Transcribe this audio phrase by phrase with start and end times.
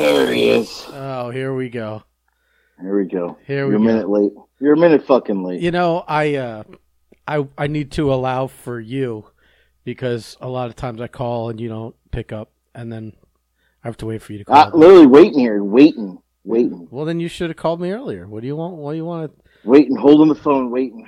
[0.00, 0.86] There he is.
[0.88, 2.02] Oh, here we go.
[2.80, 3.36] Here we go.
[3.46, 4.32] Here we You're a minute late.
[4.58, 5.60] You're a minute fucking late.
[5.60, 6.62] You know, I uh,
[7.28, 9.26] I I need to allow for you
[9.84, 13.12] because a lot of times I call and you don't pick up, and then
[13.84, 14.56] I have to wait for you to call.
[14.56, 18.26] Ah, literally waiting here, waiting, waiting, well, then you should have called me earlier.
[18.26, 18.76] What do you want?
[18.76, 19.30] What do you want?
[19.36, 21.06] to waiting, holding the phone, waiting.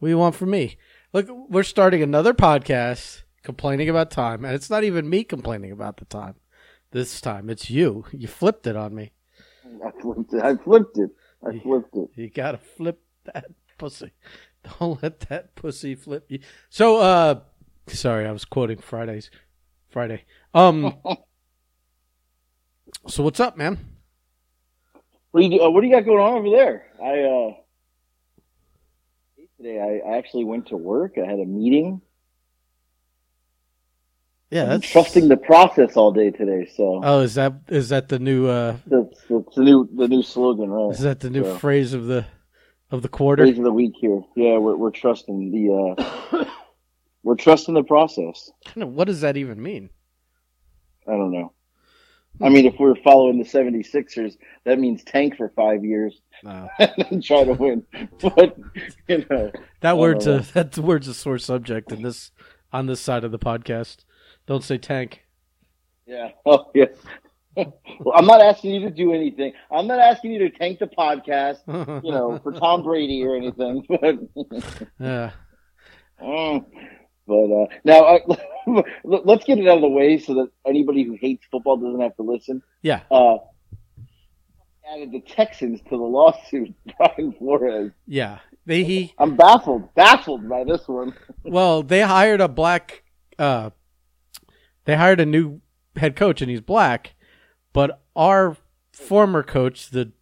[0.00, 0.76] What do you want from me?
[1.14, 5.96] Look, we're starting another podcast complaining about time, and it's not even me complaining about
[5.96, 6.34] the time.
[6.94, 8.04] This time, it's you.
[8.12, 9.10] You flipped it on me.
[9.84, 10.44] I flipped it.
[10.44, 11.10] I flipped it.
[11.44, 12.08] I flipped it.
[12.14, 13.46] You gotta flip that
[13.78, 14.12] pussy.
[14.78, 16.38] Don't let that pussy flip you.
[16.70, 17.40] So, uh,
[17.88, 19.28] sorry, I was quoting Friday's
[19.90, 20.24] Friday.
[20.54, 20.94] Um,
[23.08, 23.76] so what's up, man?
[25.32, 26.92] What do you uh, What do you got going on over there?
[27.02, 27.54] I uh
[29.56, 31.14] today I, I actually went to work.
[31.18, 32.02] I had a meeting.
[34.50, 36.70] Yeah, that's trusting the process all day today.
[36.76, 40.22] So Oh, is that is that the new uh that's, that's the new the new
[40.22, 40.92] slogan, right?
[40.92, 42.26] is that the new So, phrase of the
[42.90, 43.44] of the quarter?
[43.44, 44.20] phrase of the week here.
[44.36, 45.96] Yeah, we're we're trusting the
[46.36, 46.44] uh
[47.24, 48.50] we're trusting the process.
[48.76, 49.90] What does that even mean?
[51.08, 51.52] I don't know.
[52.42, 56.68] I mean, if we're following the 76ers, that means tank for five years No.
[56.80, 57.86] and then try to win.
[58.20, 58.56] But
[59.08, 60.36] you know, That word's no.
[60.36, 62.30] a that word's a sore subject in this
[62.72, 64.04] on this side of the podcast.
[64.46, 65.24] Don't say tank.
[66.06, 66.86] yeah, oh yeah.
[67.56, 69.52] well, I'm not asking you to do anything.
[69.70, 71.60] I'm not asking you to tank the podcast,
[72.04, 73.84] you know, for Tom Brady or anything.
[73.88, 74.18] But
[74.98, 75.30] yeah.
[76.20, 76.64] Mm.
[77.26, 78.18] But uh, now
[78.66, 82.00] uh, let's get it out of the way so that anybody who hates football doesn't
[82.00, 82.62] have to listen.
[82.82, 83.00] Yeah.
[83.10, 83.36] Uh,
[84.92, 87.92] added the Texans to the lawsuit, Brian Flores.
[88.06, 88.40] Yeah.
[88.66, 91.14] They he I'm baffled, baffled by this one.
[91.44, 93.02] well, they hired a black
[93.38, 93.70] uh
[94.84, 95.60] they hired a new
[95.96, 97.14] head coach and he's black,
[97.72, 98.56] but our
[98.92, 100.12] former coach, the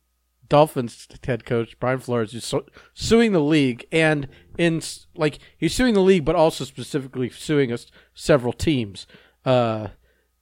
[0.48, 4.28] Dolphins head coach Brian Flores, is su- suing the league and
[4.58, 4.82] in
[5.14, 9.06] like he's suing the league, but also specifically suing us several teams,
[9.44, 9.88] uh,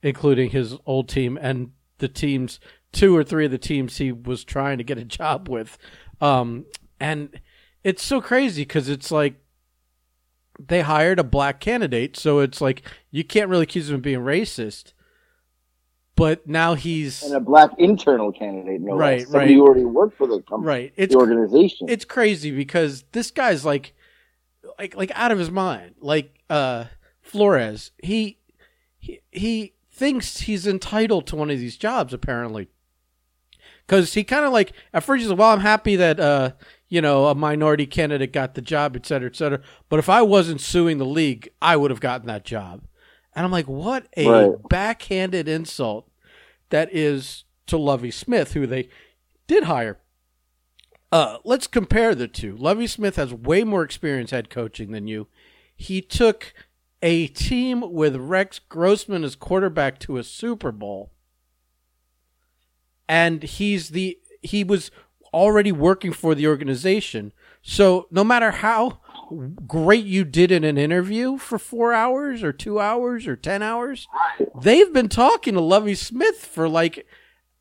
[0.03, 2.59] including his old team and the teams,
[2.93, 5.79] two or three of the teams he was trying to get a job with,
[6.21, 6.65] um,
[6.99, 7.41] and
[7.85, 9.35] it's so crazy because it's like
[10.69, 14.21] they hired a black candidate, so it's like you can't really accuse him of being
[14.21, 14.93] racist.
[16.17, 19.29] But now he's And a black internal candidate, no Right, less.
[19.31, 19.61] Somebody right.
[19.63, 20.93] already worked for the company, right.
[20.97, 21.89] It's the organization.
[21.89, 23.95] it's crazy because this guy's like
[24.79, 25.95] like like out of his mind.
[26.01, 26.85] Like uh
[27.23, 28.39] Flores, he
[28.99, 32.69] he he thinks he's entitled to one of these jobs apparently.
[33.87, 36.53] Cuz he kind of like at first he's like, "Well, I'm happy that uh
[36.91, 39.61] you know, a minority candidate got the job, et cetera, et cetera.
[39.89, 42.83] But if I wasn't suing the league, I would have gotten that job.
[43.35, 44.69] And I'm like, what a Right.
[44.69, 46.11] backhanded insult
[46.71, 48.89] that is to Lovie Smith, who they
[49.47, 50.01] did hire.
[51.13, 52.57] Uh, let's compare the two.
[52.57, 55.29] Lovie Smith has way more experience head coaching than you.
[55.77, 56.53] He took
[57.03, 61.13] a team with Rex Grossman as quarterback to a Super Bowl,
[63.09, 64.91] and he's the he was
[65.33, 67.33] already working for the organization.
[67.63, 69.01] So no matter how
[69.67, 74.09] great you did in an interview for four hours or two hours or ten hours,
[74.61, 77.07] they've been talking to Lovie Smith for like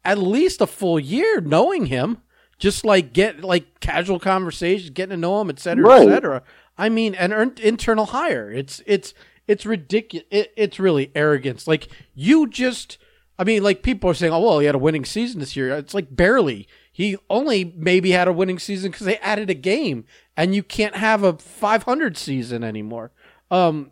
[0.06, 2.20] at least a full year, knowing him.
[2.58, 6.02] Just like get like casual conversations, getting to know him, et cetera, Right.
[6.02, 6.44] et cetera.
[6.78, 7.32] I mean, an
[7.62, 8.52] internal hire.
[8.52, 9.14] It's it's
[9.48, 10.26] it's ridiculous.
[10.30, 11.68] It, it's really arrogance.
[11.68, 12.98] Like you just,
[13.38, 15.70] I mean, like people are saying, oh well, he had a winning season this year.
[15.70, 16.68] It's like barely.
[17.00, 20.04] He only maybe had a winning season because they added a game,
[20.36, 23.14] and you can't have a 500 season anymore.
[23.50, 23.92] Um,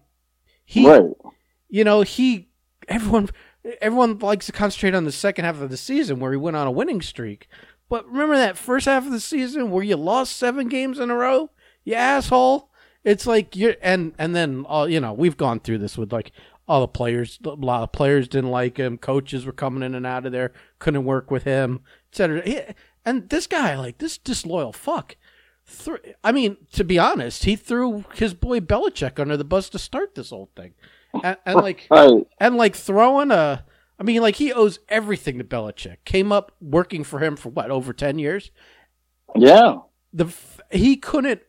[0.65, 1.05] he, right.
[1.69, 2.49] you know, he
[2.89, 3.29] everyone
[3.79, 6.67] everyone likes to concentrate on the second half of the season where he went on
[6.67, 7.47] a winning streak.
[7.87, 11.15] But remember that first half of the season where you lost seven games in a
[11.15, 11.51] row?
[11.85, 12.71] You asshole.
[13.05, 16.33] It's like you're and and then all you know, we've gone through this with like
[16.67, 20.05] all the players a lot of players didn't like him, coaches were coming in and
[20.05, 21.79] out of there, couldn't work with him,
[22.11, 22.75] etc.
[23.07, 25.15] And this guy, like this disloyal fuck.
[25.65, 25.95] Thr
[26.25, 30.13] I mean, to be honest, he threw his boy Belichick under the bus to start
[30.13, 30.73] this whole thing,
[31.23, 32.27] and, and like Right.
[32.39, 33.63] and like throwing a
[33.97, 35.97] I mean like he owes everything to Belichick.
[36.03, 38.51] Came up working for him for what over 10 years.
[39.35, 39.77] Yeah.
[40.11, 41.41] The f- he couldn't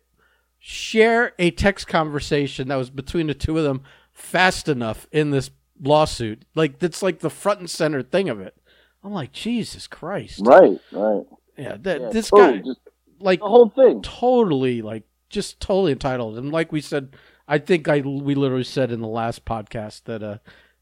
[0.61, 3.83] share a text conversation that was between the two of them
[4.13, 5.51] fast enough in this
[5.83, 6.45] lawsuit.
[6.55, 8.55] Like that's like the front and center thing of it.
[9.03, 10.41] I'm like Jesus Christ.
[10.45, 10.81] Right.
[10.93, 11.25] Right.
[11.59, 12.81] Yeah, that Yeah, this totally, guy just
[13.21, 14.03] like the whole thing.
[14.03, 17.17] totally like just totally entitled and like we said
[17.49, 20.39] i think i we literally said in the last podcast that uh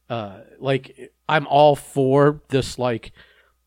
[0.09, 3.11] uh like i'm all for this like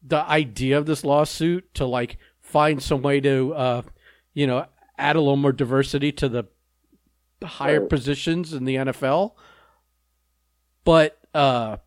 [0.02, 3.82] the idea of this lawsuit to like find some way to uh,
[4.32, 4.64] you know
[4.96, 6.44] add a little more diversity to the
[7.42, 7.88] higher Right.
[7.88, 9.32] positions in the NFL.
[10.84, 11.78] But uh,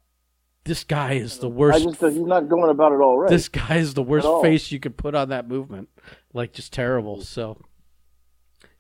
[0.65, 1.79] this guy is the worst.
[1.81, 3.29] I just he's not going about it all right.
[3.29, 5.89] This guy is the worst face you could put on that movement.
[6.33, 7.21] Like just terrible.
[7.21, 7.59] So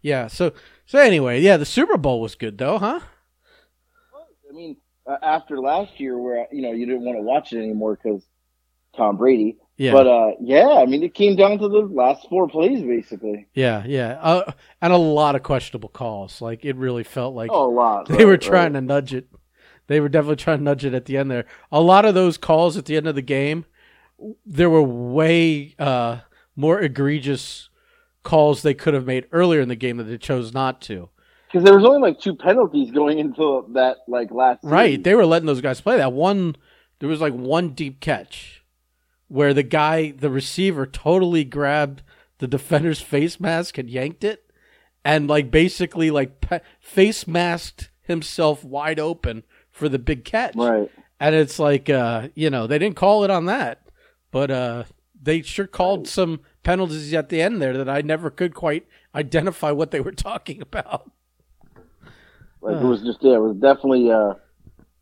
[0.01, 0.27] yeah.
[0.27, 0.53] So
[0.85, 1.57] so anyway, yeah.
[1.57, 2.99] The Super Bowl was good though, huh?
[4.49, 4.77] I mean,
[5.07, 8.23] uh, after last year, where you know you didn't want to watch it anymore because
[8.95, 9.57] Tom Brady.
[9.75, 9.91] Yeah.
[9.93, 13.47] But uh, yeah, I mean, it came down to the last four plays, basically.
[13.55, 13.83] yeah.
[13.87, 14.19] Yeah.
[14.21, 14.51] Uh,
[14.83, 16.41] and a lot of questionable calls.
[16.41, 18.07] Like it really felt like Oh, a lot.
[18.07, 19.27] they were trying to nudge it.
[19.87, 21.45] They were definitely trying to nudge it at the end there.
[21.71, 23.65] A lot of those calls at the end of the game,
[24.45, 26.19] there were way uh,
[26.55, 27.69] more egregious
[28.23, 31.09] calls they could have made earlier in the game that they chose not to.
[31.47, 34.59] because there was only like two penalties going into that like last.
[34.63, 34.91] Right.
[34.91, 35.03] series.
[35.03, 36.55] They were letting those guys play that one.
[36.99, 38.63] There was like one deep catch
[39.27, 42.01] where the guy, the receiver, totally grabbed
[42.37, 44.49] the defender's face mask and yanked it,
[45.03, 49.43] and like basically like pe- face masked himself wide open
[49.73, 50.55] for the big catch.
[50.55, 50.89] Right.
[51.19, 53.81] And it's like, uh, you know, they didn't call it on that,
[54.31, 54.83] but uh,
[55.21, 59.71] they sure called some penalties at the end there that I never could quite identify
[59.71, 61.11] what they were talking about.
[62.61, 64.09] Like it was just yeah, it was definitely.
[64.09, 64.35] Uh,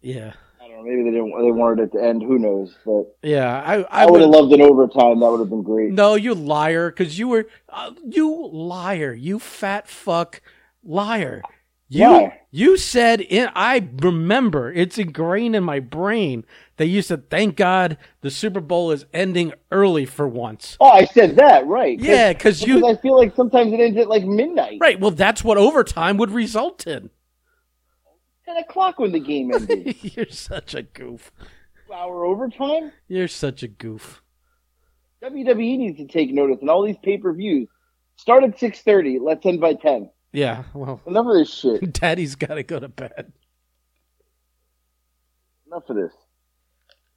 [0.01, 0.33] Yeah.
[0.59, 0.83] I don't know.
[0.83, 1.29] Maybe they didn't.
[1.39, 2.23] They wanted it to end.
[2.23, 2.75] Who knows?
[2.83, 5.19] But Yeah, I, I, I would would have loved an overtime.
[5.19, 5.91] That would have been great.
[5.91, 10.41] No, you liar, because you were uh, you liar, you fat fuck
[10.83, 11.43] liar.
[11.93, 12.39] You Why?
[12.51, 16.45] you said in I remember it's ingrained in my brain
[16.77, 20.77] that you said thank God the Super Bowl is ending early for once.
[20.79, 21.97] Oh, I said that right.
[21.99, 24.97] 'Cause- Yeah, because because you I feel like sometimes it ends at like midnight, right.
[25.01, 27.09] Well, that's what overtime would result in.
[28.45, 29.97] ten o'clock when the game ended.
[30.15, 31.33] You're such a goof.
[31.93, 32.93] Hour overtime.
[33.09, 34.21] You're such a goof.
[35.21, 37.67] WWE needs to take notice, and all these pay per views
[38.15, 39.19] start at six thirty.
[39.19, 40.09] Let's end by ten.
[40.33, 40.63] Yeah.
[40.73, 41.93] Well, Enough of this shit.
[41.99, 43.31] Daddy's got to go to bed.
[45.67, 46.11] Enough of this.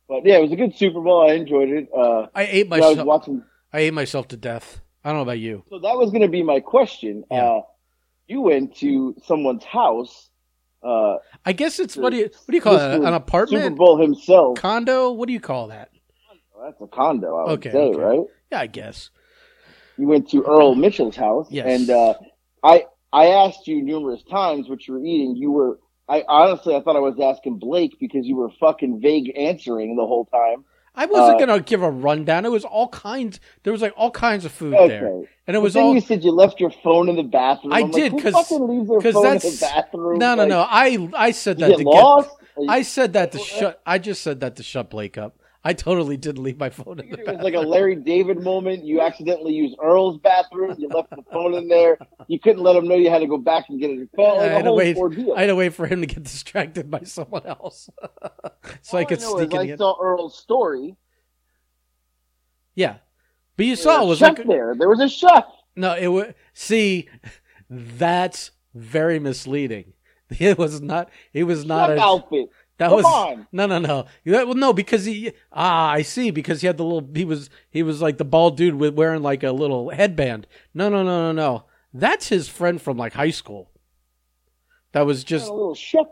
[0.09, 1.29] But yeah, it was a good Super Bowl.
[1.29, 1.89] I enjoyed it.
[1.97, 3.07] Uh, I ate I was myself.
[3.07, 3.43] watching.
[3.73, 4.81] I ate myself to death.
[5.03, 5.65] I don't know about you.
[5.71, 7.25] So that was going to be my question.
[7.31, 7.45] Yeah.
[7.45, 7.61] Uh,
[8.27, 10.31] you went to someone's house.
[10.83, 11.17] Uh,
[11.47, 12.79] I guess it's what do you what do you call it?
[12.79, 13.07] Mr.
[13.07, 13.71] An Super?
[13.71, 14.59] Bowl himself.
[14.59, 15.13] condo?
[15.13, 15.91] What do you call that?
[16.63, 17.99] That's a condo, I would Okay, say, okay.
[17.99, 18.21] right?
[18.53, 19.11] Yeah, I guess.
[19.99, 21.67] You went to Earl Mitchell's house, Yes.
[21.81, 22.15] and uh,
[22.63, 22.85] I
[23.15, 25.37] I asked you numerous times what you were eating.
[25.37, 25.79] You were
[26.09, 30.05] I honestly I thought I was asking Blake because you were fucking vague answering the
[30.07, 30.65] whole time.
[30.97, 32.45] I wasn't Uh, gonna give a rundown.
[32.45, 33.41] It was all kinds.
[33.63, 34.89] There was like all kinds of food Okay.
[34.89, 35.95] there, and it was all.
[35.95, 37.73] you said you left your phone in the bathroom.
[37.73, 40.19] I I'm did, who 'cause- fucking leaves their 'cause phone in that's- the bathroom.
[40.19, 40.61] No, no, Like, no.
[40.69, 42.31] I I said that to lost.
[42.59, 42.69] get.
[42.69, 43.81] I said that to shut.
[43.87, 45.37] I just said that to shut Blake up.
[45.67, 48.85] I totally did leave my phone in the It was like a Larry David moment.
[48.85, 50.75] You accidentally used Earl's bathroom.
[50.79, 51.99] You left the phone in there.
[52.29, 54.09] You couldn't let him know you had to go back and get it.
[54.17, 54.97] Like I a had to whole wait.
[54.97, 55.33] ordeal.
[55.35, 57.89] I had to wait for him to get distracted by someone else,
[58.83, 59.59] so I All could know sneak in.
[59.59, 60.97] I saw Earl's story.
[62.75, 62.97] Yeah,
[63.57, 64.75] but you There saw it was was a like there.
[64.79, 65.45] There was a chef.
[65.77, 66.35] No, it was.
[66.55, 67.09] See,
[67.71, 69.93] that's very misleading.
[70.41, 71.11] It was not.
[71.33, 72.01] It was not chef a.
[72.01, 72.49] outfit.
[72.79, 73.47] That Come was on.
[73.53, 74.07] no, no, no.
[74.25, 75.33] That, well, no, because he.
[75.53, 76.31] Ah, I see.
[76.31, 77.09] Because he had the little.
[77.15, 77.49] He was.
[77.71, 80.47] He was like the bald dude with wearing like a little headband.
[80.75, 81.65] No, no, no, no, no.
[81.93, 83.71] That's his friend from like high school.
[84.93, 86.07] That was just a little chef.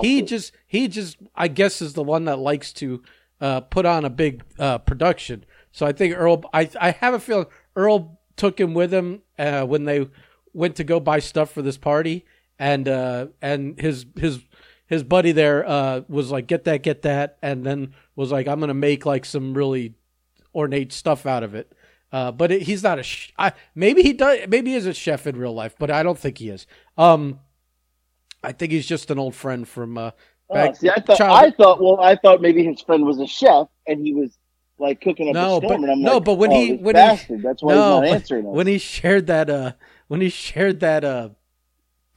[0.00, 3.02] He just he just I guess is the one that likes to
[3.40, 5.44] uh, put on a big uh, production.
[5.72, 6.42] So I think Earl.
[6.52, 7.46] I I have a feeling
[7.76, 10.08] Earl took him with him uh, when they
[10.54, 12.24] went to go buy stuff for this party,
[12.58, 14.40] and uh, and his his
[14.88, 18.58] his buddy there uh, was like, "Get that, get that," and then was like, "I'm
[18.60, 19.94] gonna make like some really
[20.54, 21.72] ornate stuff out of it."
[22.10, 23.02] Uh, but it, he's not a.
[23.02, 24.40] Sh- I, maybe he does.
[24.48, 26.66] Maybe he is a chef in real life, but I don't think he is.
[26.96, 27.38] Um,
[28.42, 30.10] I think he's just an old friend from uh,
[30.50, 30.76] Oh, back.
[30.76, 31.18] see, I thought.
[31.18, 31.82] childhood- I thought.
[31.82, 34.38] Well, I thought maybe his friend was a chef and he was
[34.78, 35.68] like cooking up No, a storm.
[35.68, 38.10] but- and I'm no, like, but when oh, he- when he- that's why no, he's
[38.10, 38.54] not answering us.
[38.54, 39.72] when he shared that uh
[40.06, 41.28] when he shared that uh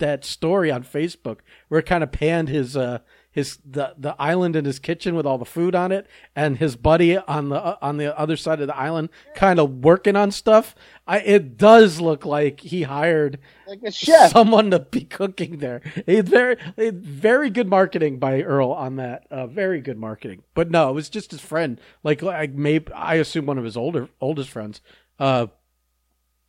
[0.01, 1.37] that story on Facebook
[1.69, 2.99] where it kind of panned his uh
[3.31, 6.05] his the the island in his kitchen with all the food on it
[6.35, 9.83] and his buddy on the uh, on the other side of the island kind of
[9.85, 10.75] working on stuff
[11.07, 13.39] I it does look like he hired
[13.71, 14.31] like a chef.
[14.31, 15.81] someone to be cooking there.
[16.05, 19.25] It's very, it's very good marketing by Earl on that.
[19.31, 20.43] Uh, very good marketing.
[20.53, 21.79] But no, it was just his friend.
[22.03, 24.81] Like, like maybe I assume one of his older oldest friends.
[25.19, 25.47] Uh,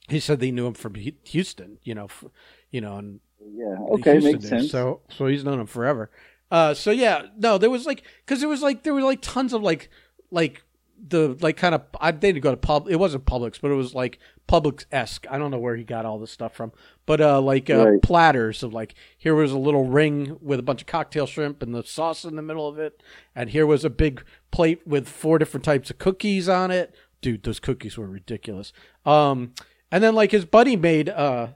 [0.09, 1.79] he said they knew him from Houston.
[1.83, 2.25] You know, f-
[2.71, 3.77] you know, and yeah.
[3.93, 4.71] Okay, makes sense.
[4.71, 6.11] So, so he's known him forever.
[6.51, 9.53] Uh, so yeah, no, there was like, because there was like, there were like tons
[9.53, 9.89] of like,
[10.31, 10.63] like
[11.09, 12.87] the like kind of I they didn't go to pub.
[12.89, 14.19] It wasn't Publix, but it was like
[14.49, 15.27] Publix esque.
[15.29, 16.73] I don't know where he got all this stuff from,
[17.07, 18.03] but uh, like uh, Right.
[18.03, 21.75] platters of like here was a little ring with a bunch of cocktail shrimp and
[21.75, 23.03] the sauce in the middle of it,
[23.35, 24.23] and here was a big
[24.53, 26.95] plate with four different types of cookies on it.
[27.21, 28.73] Dude, those cookies were ridiculous.
[29.05, 29.55] Um,
[29.91, 31.49] and then like his buddy made uh,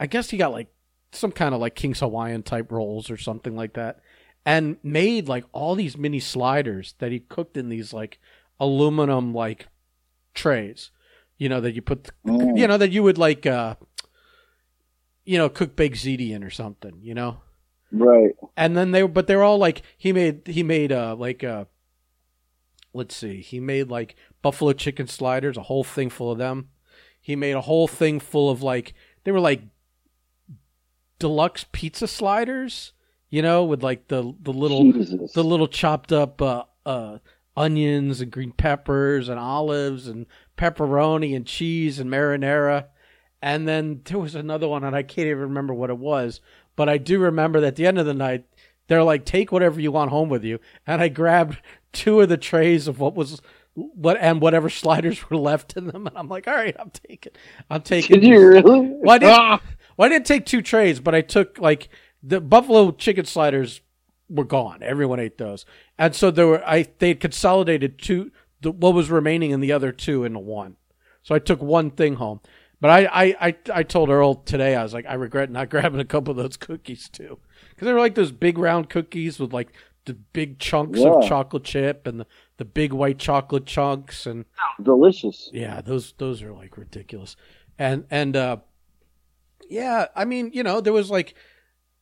[0.00, 0.68] I guess he got like
[1.14, 4.00] some kind of like King's Hawaiian type rolls or something like that,
[4.44, 8.18] and made like all these mini sliders that he cooked in these like
[8.60, 9.68] aluminum like
[10.34, 10.90] trays,
[11.38, 12.58] you know that you put, Mm.
[12.58, 13.76] you know that you would like, uh,
[15.24, 17.38] you know, cook baked ziti in or something, you know.
[17.92, 18.34] Right.
[18.56, 21.66] And then they, but they're all like he made he made uh like uh,
[22.92, 26.68] let's see, he made like buffalo chicken sliders, a whole thing full of them.
[27.20, 28.94] He made a whole thing full of like
[29.24, 29.62] they were like
[31.24, 32.92] deluxe pizza sliders,
[33.30, 35.32] you know, with like the the little Jesus.
[35.32, 37.16] the little chopped up uh, uh,
[37.56, 40.26] onions and green peppers and olives and
[40.58, 42.88] pepperoni and cheese and marinara.
[43.40, 46.42] And then there was another one, and I can't even remember what it was,
[46.76, 48.44] but I do remember that at the end of the night,
[48.88, 51.56] they're like, "Take whatever you want home with you." And I grabbed
[51.94, 53.40] two of the trays of what was
[53.74, 57.32] what and whatever sliders were left in them, and I'm like, "All right, I'm taking,
[57.70, 58.80] I'm taking." Did you really?
[59.00, 59.60] Well, I didn't, Ah!
[59.96, 61.88] Well, I didn't take two trays, but I took like
[62.22, 63.80] the buffalo chicken sliders
[64.28, 64.82] were gone.
[64.82, 65.64] Everyone ate those,
[65.98, 69.92] and so there were I they consolidated two the, what was remaining in the other
[69.92, 70.76] two into one.
[71.22, 72.40] So I took one thing home.
[72.80, 76.00] But I, I, I, I told Earl today I was like I regret not grabbing
[76.00, 77.38] a couple of those cookies too
[77.70, 79.72] because they were like those big round cookies with like
[80.04, 82.26] the big chunks of chocolate chip and the,
[82.58, 84.44] the big white chocolate chunks and
[84.82, 85.48] Delicious.
[85.52, 87.36] yeah, those those are like ridiculous.
[87.78, 88.58] And and uh
[89.68, 91.34] yeah, I mean, you know, there was like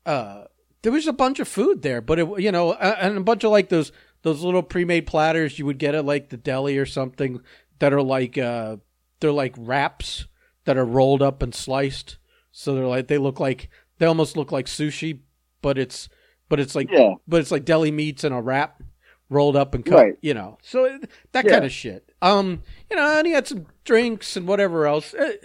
[0.06, 0.44] uh
[0.82, 3.50] there was a bunch of food there, but it you know, and a bunch of
[3.50, 3.92] like those
[4.22, 7.40] those little pre-made platters you would get at like the deli or something
[7.78, 8.76] that are like uh
[9.20, 10.26] they're like wraps
[10.64, 12.18] that are rolled up and sliced.
[12.52, 15.20] So they're like they look like they almost look like sushi,
[15.60, 16.08] but it's
[16.48, 17.14] but it's like Yeah.
[17.26, 18.82] but it's like deli meats in a wrap
[19.28, 20.14] rolled up and cut, Right.
[20.20, 20.58] you know.
[20.62, 20.98] So
[21.32, 21.50] that Yeah.
[21.52, 22.12] kind of shit.
[22.20, 25.14] Um, you know, and he had some drinks and whatever else.
[25.14, 25.36] Eh,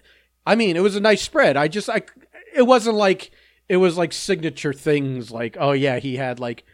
[0.48, 1.58] I mean, it was a nice spread.
[1.58, 2.02] I just I
[2.54, 3.32] it wasn't like
[3.70, 6.66] it was like signature things like oh yeah, he had like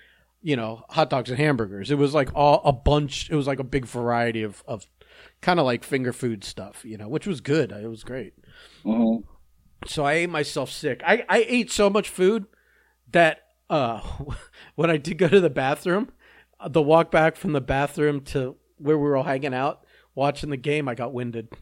[0.42, 1.89] you know, hot dogs and hamburgers.
[1.89, 3.30] It was like all a bunch.
[3.30, 4.88] It was like a big variety of of
[5.42, 7.72] kind of like finger food stuff, you know, which was good.
[7.72, 8.34] It was great
[8.84, 9.18] hmm
[9.88, 11.01] so I ate myself sick.
[11.06, 12.46] I, I ate so much food
[13.12, 13.39] that
[13.70, 14.00] uh,
[14.75, 16.10] when I did go to the bathroom,
[16.68, 20.58] the walk back from the bathroom to where we were all hanging out watching the
[20.58, 21.50] game, I got winded.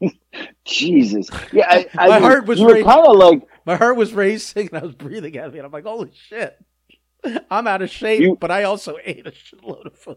[0.64, 1.28] Jesus.
[1.52, 2.84] Yeah, I, I My heart was racing.
[2.84, 5.84] kind of like My heart was racing and I was breathing heavy, and I'm like,
[5.84, 6.58] "Holy shit,
[7.50, 10.16] I'm out of shape!" You- but I also ate a shitload of food.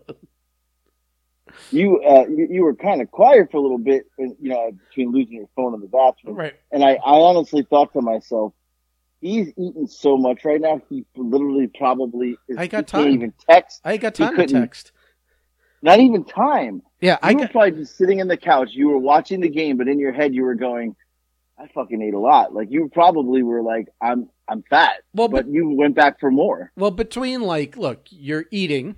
[1.71, 2.01] you.
[2.03, 5.35] Uh, you, you were kind of quiet for a little bit, you know, between losing
[5.37, 6.35] your phone in the bathroom.
[6.35, 6.53] Right?
[6.71, 8.53] And I, I honestly thought to myself,
[9.21, 10.81] he's eating so much right now.
[10.89, 13.07] He literally probably is, I got time.
[13.09, 13.81] even text.
[13.83, 14.91] I got time to text.
[15.85, 16.81] Not even time.
[16.99, 17.51] Yeah, I you were got.
[17.51, 18.69] probably just sitting in the couch.
[18.71, 20.95] You were watching the game, but in your head you were going,
[21.59, 25.45] "I fucking ate a lot." Like you probably were like, "I'm I'm fat," Well, but
[25.45, 26.71] but you went back for more.
[26.75, 28.95] Well, between like, look, you're eating.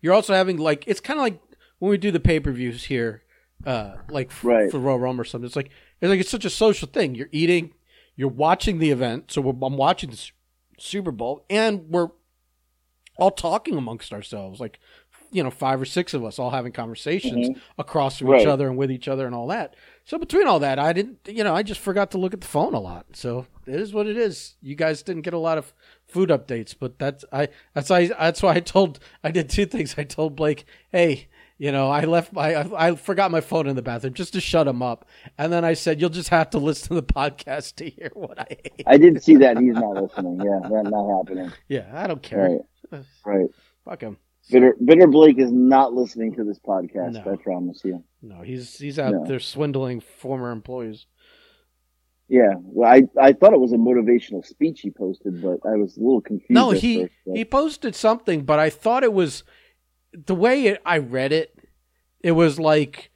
[0.00, 1.40] You're also having like it's kind of like
[1.78, 3.22] when we do the pay per views here,
[3.64, 4.70] uh, like f- Right.
[4.70, 5.46] for Royal Rumble or something.
[5.46, 7.14] It's like it's like it's such a social thing.
[7.14, 7.72] You're eating,
[8.16, 9.30] you're watching the event.
[9.30, 10.30] So we're, I'm watching the
[10.78, 12.08] Super Bowl, and we're
[13.18, 14.78] all talking amongst ourselves, like
[15.36, 17.60] you know, five or six of us all having conversations mm-hmm.
[17.76, 19.76] across from each other and with each other and all that.
[20.06, 22.46] So between all that, I didn't, you know, I just forgot to look at the
[22.46, 23.04] phone a lot.
[23.12, 24.54] So it is what it is.
[24.62, 25.74] You guys didn't get a lot of
[26.06, 29.94] food updates, but that's I that's why that's why I told I did two things.
[29.98, 31.28] I told Blake, hey.
[31.58, 34.42] You know, I left my, I, I forgot my phone in the bathroom just to
[34.42, 35.08] shut him up.
[35.38, 38.38] And then I said, you'll just have to listen to the podcast to hear what
[38.38, 38.84] I ate.
[38.86, 40.38] I didn't see that he's not listening.
[40.38, 41.50] Yeah, that's not happening.
[41.68, 42.60] Yeah, I don't care.
[42.92, 43.48] Right, right.
[43.86, 44.18] Fuck him.
[44.50, 47.12] Bitter, Bitter Blake is not listening to this podcast.
[47.24, 47.32] No.
[47.32, 48.04] I promise you.
[48.22, 49.24] No, he's he's out No.
[49.26, 51.06] there swindling former employees.
[52.28, 55.96] Yeah, well, I I thought it was a motivational speech he posted, but I was
[55.96, 56.50] a little confused.
[56.50, 59.44] No, he first, but- he posted something, but I thought it was
[60.12, 61.56] the way it, I read it.
[62.20, 63.10] It was like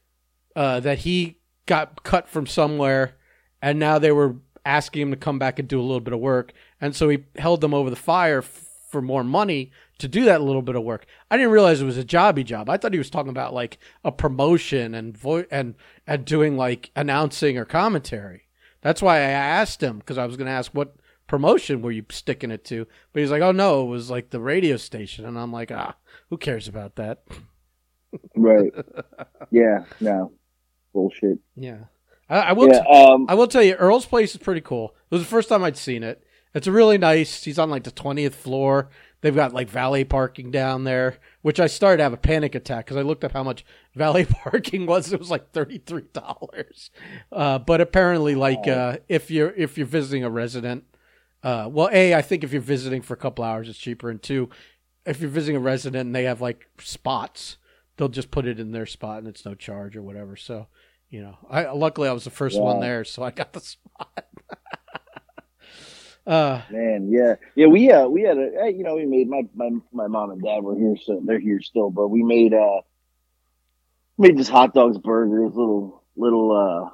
[0.55, 3.17] uh, that he got cut from somewhere,
[3.63, 6.21] and now they were asking him to come back and do a little bit of
[6.21, 10.25] work, and so he held them over the fire f- for more money to do
[10.25, 11.07] that little bit of work.
[11.31, 12.69] I didn't realize it was a jobby job.
[12.69, 15.75] I thought he was talking about like a promotion and vo- and
[16.07, 18.43] and doing like announcing or commentary.
[18.83, 22.05] That's why I asked him because I was going to ask what promotion were you
[22.11, 25.39] sticking it to, but he's like, "Oh no, it was like the radio station," and
[25.39, 25.95] I'm like, "Ah,
[26.31, 27.23] Who cares about that?
[28.35, 28.73] Right.
[29.53, 29.85] yeah.
[30.01, 30.33] No.
[30.93, 31.39] Bullshit.
[31.55, 31.85] Yeah.
[32.29, 32.69] I, I will.
[32.69, 32.83] Yeah.
[32.83, 33.27] t- Um.
[33.29, 34.97] I will tell you, Earl's place is pretty cool.
[35.11, 36.21] It was the first time I'd seen it.
[36.53, 37.45] It's a really nice.
[37.45, 38.91] He's on like the twentieth floor.
[39.21, 42.87] They've got like valet parking down there, which I started to have a panic attack
[42.87, 45.13] because I looked up how much valet parking was.
[45.13, 46.91] It was like thirty three dollars.
[47.31, 50.85] Uh, but apparently, like uh, if you're if you're visiting a resident,
[51.43, 54.23] uh, well, a I think if you're visiting for a couple hours, it's cheaper, and
[54.23, 54.49] two,
[55.05, 57.59] if you're visiting a resident and they have like spots,
[57.97, 60.37] they'll just put it in their spot and it's no charge or whatever.
[60.37, 60.69] So
[61.11, 64.25] you know, I luckily I was the first one there, so I got the spot.
[66.27, 67.67] Uh, Man, yeah, yeah.
[67.67, 70.63] We uh, we had a, you know, we made my my my mom and dad
[70.63, 71.91] were here, so they're here still.
[71.91, 72.81] But we made uh,
[74.19, 76.91] made just hot dogs, burgers, little little uh,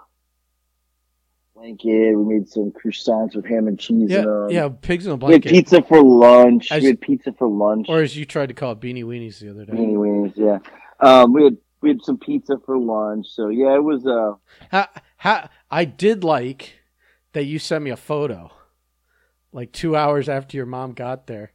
[1.54, 2.14] blanket.
[2.16, 4.10] We made some croissants with ham and cheese.
[4.10, 4.50] yeah, in 'em.
[4.50, 6.70] yeah, pigs in a We had blanket, pizza for lunch.
[6.70, 7.86] As- we had pizza for lunch.
[7.88, 9.72] or as you tried to call it, beanie weenies the other day.
[9.72, 10.58] Anyways, yeah.
[11.00, 13.26] Um, we had we had some pizza for lunch.
[13.28, 14.32] So yeah, it was uh,
[14.70, 16.74] Ha, ha, I did like
[17.32, 18.50] that you sent me a photo,
[19.56, 21.52] like two hours after your mom got there,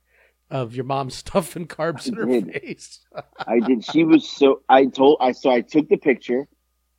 [0.50, 2.52] of your mom stuffing carbs in her did.
[2.52, 3.00] face.
[3.38, 3.86] I did.
[3.86, 4.62] She was so.
[4.68, 5.18] I told.
[5.22, 6.48] I so I took the picture.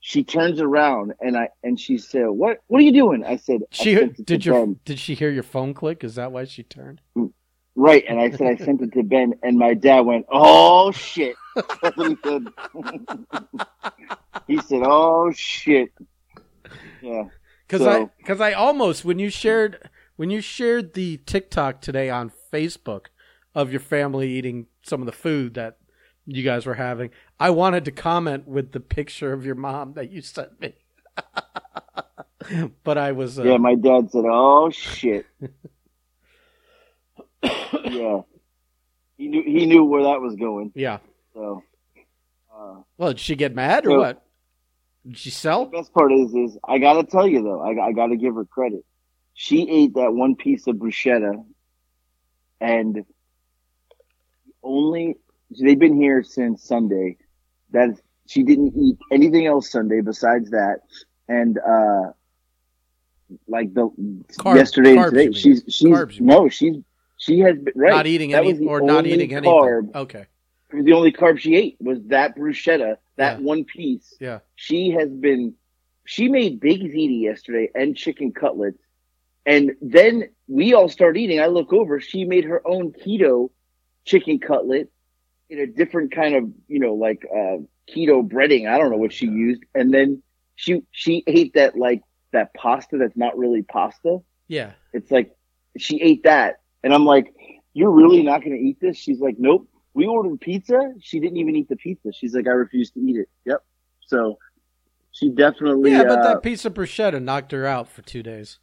[0.04, 2.58] She turns around and I and she said, "What?
[2.68, 5.42] What are you doing?" I said, She it did your Ben." did she hear your
[5.44, 6.02] phone click?
[6.02, 7.00] Is that why she turned?
[7.76, 11.36] right?" And I said, "I sent it to Ben," and my dad went, "Oh shit!"
[11.96, 12.44] He said.
[14.46, 15.90] he said, "Oh shit."
[17.00, 17.24] Yeah.
[17.66, 19.88] Because So- I because I almost when you shared
[20.22, 23.06] when you shared the TikTok today on Facebook
[23.56, 25.78] of your family eating some of the food that
[26.24, 27.10] you guys were having,
[27.40, 30.74] I wanted to comment with the picture of your mom that you sent me.
[32.84, 33.56] but I was uh, Yeah.
[33.56, 35.26] My dad said, "Oh shit."
[37.42, 38.20] yeah.
[39.16, 39.42] He knew.
[39.42, 40.70] He knew where that was going.
[40.76, 40.98] yeah.
[41.34, 41.64] So.
[42.56, 44.22] Uh, Well, did she get mad or So- what?
[45.04, 45.64] Did she The sell?
[45.64, 48.84] best part is, is I gotta tell you though, I, I gotta give her credit.
[49.34, 51.44] She ate that one piece of bruschetta,
[52.60, 53.04] and
[54.62, 55.16] only
[55.60, 57.16] they've been here since Sunday.
[57.72, 60.80] That she didn't eat anything else Sunday besides that,
[61.28, 62.12] and uh,
[63.48, 63.88] like the
[64.38, 66.76] Carb- yesterday carbs, and today, she's she's Carbs, no, she's
[67.16, 67.90] she has been right.
[67.90, 69.44] Not eating That any or not eating anything.
[69.50, 69.94] carb.
[69.94, 70.26] Okay.
[70.72, 73.44] The only carb she ate was that bruschetta, that Yeah.
[73.46, 74.40] one piece Yeah.
[74.56, 75.54] she has been
[76.04, 78.78] she made big ziti yesterday and chicken cutlets
[79.44, 81.40] and then we all start eating.
[81.40, 83.50] I look over she made her own keto
[84.04, 84.90] chicken cutlet
[85.48, 88.70] in a different kind of you know like uh keto breading.
[88.70, 89.62] I don't know what she used.
[89.74, 90.22] And then
[90.54, 92.02] she she ate that like
[92.32, 94.18] that pasta that's not really pasta.
[94.48, 94.72] Yeah.
[94.92, 95.34] it's like
[95.78, 96.60] she ate that.
[96.84, 97.34] And i'm like
[97.74, 98.98] you're really not going to eat this?
[98.98, 99.68] She's like nope.
[99.94, 100.92] We ordered pizza.
[101.00, 102.12] She didn't even eat the pizza.
[102.12, 103.28] She's like i refuse to eat it.
[103.44, 103.64] Yep.
[104.06, 104.38] So
[105.10, 108.58] she definitely Yeah, but uh, that piece of bruschetta knocked her out for two days.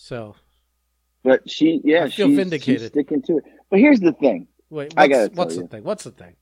[0.00, 0.36] So
[1.24, 2.80] but she yeah I feel she's, vindicated.
[2.80, 5.62] she's sticking to it but here's the thing wait, I what's, tell what's you.
[5.62, 5.84] the thing?
[5.84, 6.36] What's the thing?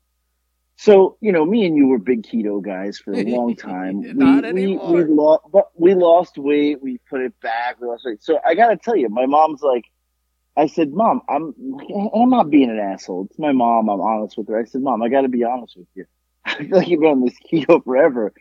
[0.76, 4.42] so you know me and you were big keto guys for a long time Not
[4.42, 4.92] we, anymore.
[4.92, 8.38] we, we lost but we lost weight we put it back we lost weight so
[8.44, 9.86] i gotta tell you my mom's like
[10.58, 11.54] I said, Mom, I'm
[12.14, 13.26] I'm not being an asshole.
[13.28, 13.90] It's my mom.
[13.90, 14.58] I'm honest with her.
[14.58, 16.06] I said, Mom, I got to be honest with you.
[16.46, 18.32] I feel like you've been on this keto forever.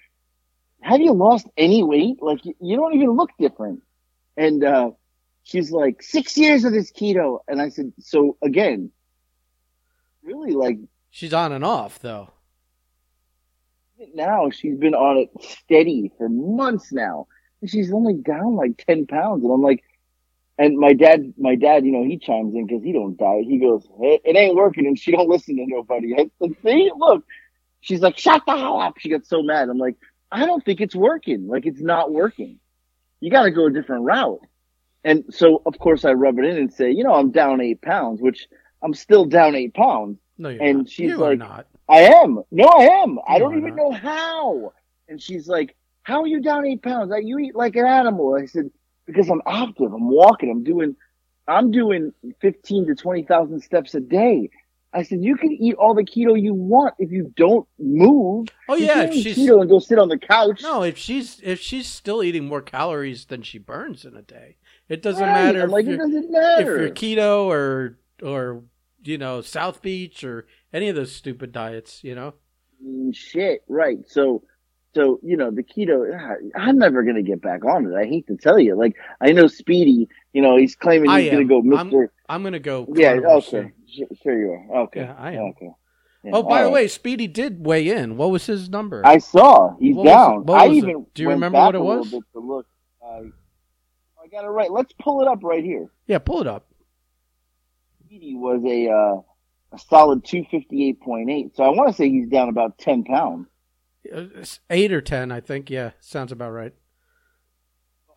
[0.79, 2.21] Have you lost any weight?
[2.21, 3.81] Like you, you don't even look different.
[4.37, 4.91] And uh,
[5.45, 7.39] she's like, six years of this keto.
[7.47, 8.91] And I said, so again,
[10.23, 10.77] really like
[11.09, 12.29] She's on and off though.
[14.13, 17.27] now she's been on it steady for months now.
[17.61, 19.43] And she's only down like 10 pounds.
[19.43, 19.81] And I'm like,
[20.57, 23.45] and my dad, my dad, you know, he chimes in because he don't diet.
[23.45, 24.87] He goes, hey, it ain't working.
[24.87, 26.15] And she don't listen to nobody.
[26.15, 27.23] I said, see, look,
[27.81, 28.95] she's like, shut the hell up.
[28.97, 29.69] She got so mad.
[29.69, 29.95] I'm like,
[30.31, 31.47] I don't think it's working.
[31.47, 32.59] Like it's not working.
[33.21, 34.41] You got to go a different route.
[35.05, 37.81] And so, of course, I rub it in and say, you know, I'm down eight
[37.81, 38.47] pounds, which
[38.81, 40.17] I'm still down eight pounds.
[40.37, 40.89] No, you're And not.
[40.89, 41.67] she's you like- not.
[41.87, 42.41] I am.
[42.51, 43.19] No, I am.
[43.27, 43.77] I don't even not.
[43.77, 44.73] know how.
[45.07, 47.11] And she's like, how are you down eight pounds?
[47.11, 48.35] Like, you eat like an animal.
[48.35, 48.71] I said,
[49.05, 49.93] because I'm active.
[49.93, 50.49] I'm walking.
[50.49, 50.95] I'm doing,
[51.47, 54.49] I'm doing 15 to 20,000 steps a day.
[54.93, 58.47] I said, you can eat all the keto you want if you don't move.
[58.69, 60.61] Oh yeah, if she's keto and go sit on the couch.
[60.63, 64.55] no, if she's if she's still eating more calories than she burns in a day,
[64.89, 65.33] it doesn't Right.
[65.45, 66.77] matter I'm if, like, it you're, doesn't if matter.
[66.81, 68.63] you're keto or or
[69.03, 72.03] you know South Beach or any of those stupid diets.
[72.03, 72.33] You know.
[72.85, 73.99] Mm, shit, right.
[74.07, 74.43] So,
[74.93, 76.05] so, you know, the keto,
[76.55, 77.95] I'm never going to get back on it.
[77.95, 78.75] I hate to tell you.
[78.75, 82.07] Like, I know Speedy, you know, he's claiming he's gonna go I'm- Mr.
[82.27, 82.85] I'm gonna go.
[82.95, 83.71] Yeah, okay.
[83.87, 84.81] Sh- Sure you are.
[84.83, 85.01] Okay.
[85.01, 85.43] Yeah, I am.
[85.51, 85.69] Okay.
[86.23, 88.17] Yeah, Oh, by the way, Speedy did weigh in.
[88.17, 89.01] What was his number?
[89.05, 90.45] I saw he's What down.
[90.49, 90.77] I was it?
[90.77, 92.11] even Do you remember what it was?
[92.11, 92.65] bit to look.
[93.05, 93.21] Uh,
[94.25, 94.71] I got it right.
[94.71, 95.89] Let's pull it up right here.
[96.07, 96.65] yeah, pull it up.
[98.05, 99.21] Speedy was a uh,
[99.75, 101.55] a solid two fifty eight point eight.
[101.55, 103.47] So I want to say he's down about ten pounds.
[104.11, 105.69] Uh, it's Eight or ten, I think.
[105.69, 106.73] Yeah, sounds about right.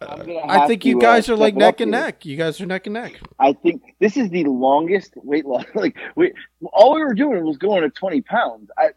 [0.00, 2.04] Gonna I think to, you uh, guys are like step it up neck and here.
[2.04, 2.24] neck.
[2.24, 3.20] You guys are neck and neck.
[3.40, 5.64] I think this is the longest weight loss.
[5.74, 6.32] Like we,
[6.72, 8.70] all we were doing was going to twenty pounds.
[8.78, 8.90] I,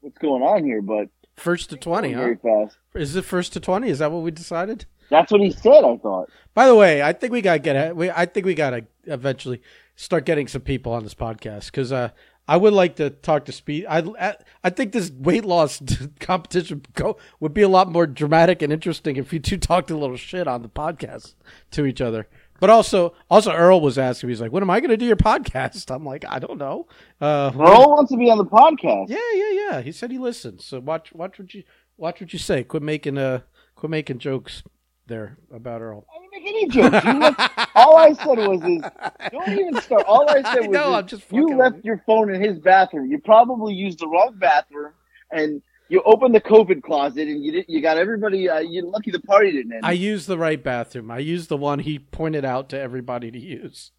[0.00, 0.80] what's going on here?
[0.80, 2.20] But First to twenty, huh?
[2.22, 2.76] very fast.
[2.94, 3.88] Is it first to twenty?
[3.90, 4.86] Is that what we decided?
[5.12, 5.84] That's what he said.
[5.84, 6.30] I thought.
[6.54, 7.94] By the way, I think we gotta get.
[7.94, 9.60] We I think we gotta eventually
[9.94, 12.08] start getting some people on this podcast because uh,
[12.48, 13.84] I would like to talk to Speed.
[13.86, 15.82] I I, I think this weight loss
[16.20, 19.96] competition go, would be a lot more dramatic and interesting if you two talked a
[19.96, 21.34] little shit on the podcast
[21.72, 22.26] to each other.
[22.58, 25.04] But also, also Earl was asking me, he's like, "When am I going to do
[25.04, 26.86] your podcast?" I'm like, "I don't know."
[27.20, 29.10] Uh, Earl wants to be on the podcast.
[29.10, 29.80] yeah, yeah, yeah.
[29.82, 30.64] He said he listens.
[30.64, 31.64] So watch, watch what you
[31.98, 32.64] watch what you say.
[32.64, 33.40] Quit making uh,
[33.74, 34.62] quit making jokes
[35.12, 36.06] there about Earl.
[36.10, 37.04] I didn't make any jokes.
[37.04, 38.82] You left, all I said was, "Is
[39.30, 41.84] don't even start." All I said I was, know, is, I'm just "You left with
[41.84, 43.10] your phone in his bathroom.
[43.10, 44.92] You probably used the wrong bathroom,
[45.30, 48.48] and you opened the COVID closet, and you did, you got everybody.
[48.48, 51.10] Uh, you're lucky the party didn't end." I used the right bathroom.
[51.10, 53.92] I used the one he pointed out to everybody to use,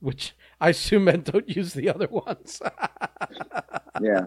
[0.00, 2.60] which I assume meant don't use the other ones.
[4.02, 4.26] yeah,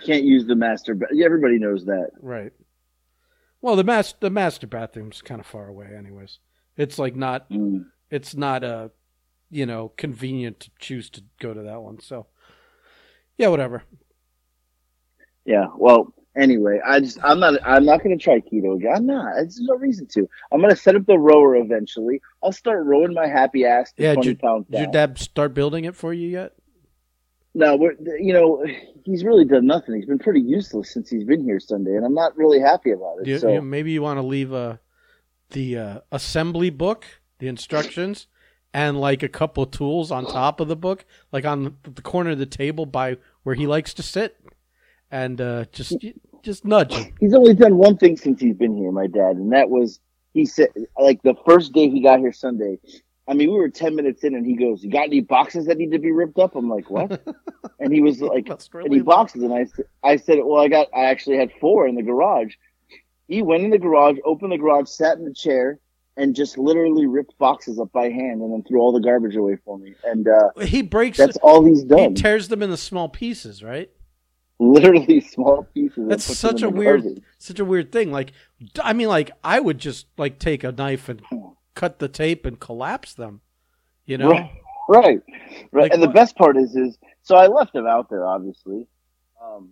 [0.00, 0.94] you can't use the master.
[0.94, 2.10] But everybody knows that.
[2.22, 2.52] right.
[3.60, 6.38] Well, the master the master bathroom's kind of far away, anyways.
[6.76, 7.86] It's like not Mm.
[8.10, 8.88] it's not uh
[9.50, 12.00] you know convenient to choose to go to that one.
[12.00, 12.26] So
[13.36, 13.82] yeah, whatever.
[15.44, 15.66] Yeah.
[15.76, 18.92] Well, anyway, I just I'm not I'm not going to try keto again.
[18.94, 19.34] I'm not.
[19.34, 20.28] There's no reason to.
[20.52, 22.20] I'm going to set up the rower eventually.
[22.42, 25.54] I'll start rowing my happy ass to Yeah, 20 did pounds Did your dad start
[25.54, 26.52] building it for you yet?
[27.58, 28.64] No, we're, you know,
[29.04, 29.96] he's really done nothing.
[29.96, 33.16] He's been pretty useless since he's been here Sunday, and I'm not really happy about
[33.20, 33.26] it.
[33.26, 34.76] You, so you- maybe you want to leave uh,
[35.50, 37.04] the uh, assembly book,
[37.40, 38.28] the instructions,
[38.72, 42.30] and like a couple of tools on top of the book, like on the corner
[42.30, 44.36] of the table by where he likes to sit,
[45.10, 45.96] and uh, just
[46.42, 47.12] just nudge him.
[47.18, 49.98] he's only done one thing since he's been here, my dad, and that was
[50.32, 52.78] he said like the first day he got here Sunday.
[53.28, 55.76] I mean, we were ten minutes in, and he goes, "You got any boxes that
[55.76, 57.22] need to be ripped up?" I'm like, "What?"
[57.80, 59.42] and he was like, Must any boxes?
[59.42, 59.66] And I,
[60.02, 62.54] I said, well, I got, I actually had four in the garage.
[63.28, 65.78] He went in the garage, opened the garage, sat in the chair,
[66.16, 69.56] and just literally ripped boxes up by hand and then threw all the garbage away
[69.64, 69.94] for me.
[70.04, 71.18] And uh, He breaks.
[71.18, 71.98] that's all he's done.
[71.98, 73.90] he tears them into small pieces, right?
[74.60, 76.08] literally small pieces.
[76.08, 77.22] That's such a them in the weird, garbage.
[77.38, 78.10] such a weird thing.
[78.10, 78.32] Like,
[78.82, 81.22] I mean, like I would just like take a knife and
[81.78, 83.40] cut the tape and collapse them.
[84.04, 84.50] You know, Right,
[84.88, 85.22] right,
[85.70, 85.82] right.
[85.84, 86.14] Like and the what?
[86.16, 88.26] best part is, is so I left him out there.
[88.26, 88.86] Obviously,
[89.42, 89.70] um,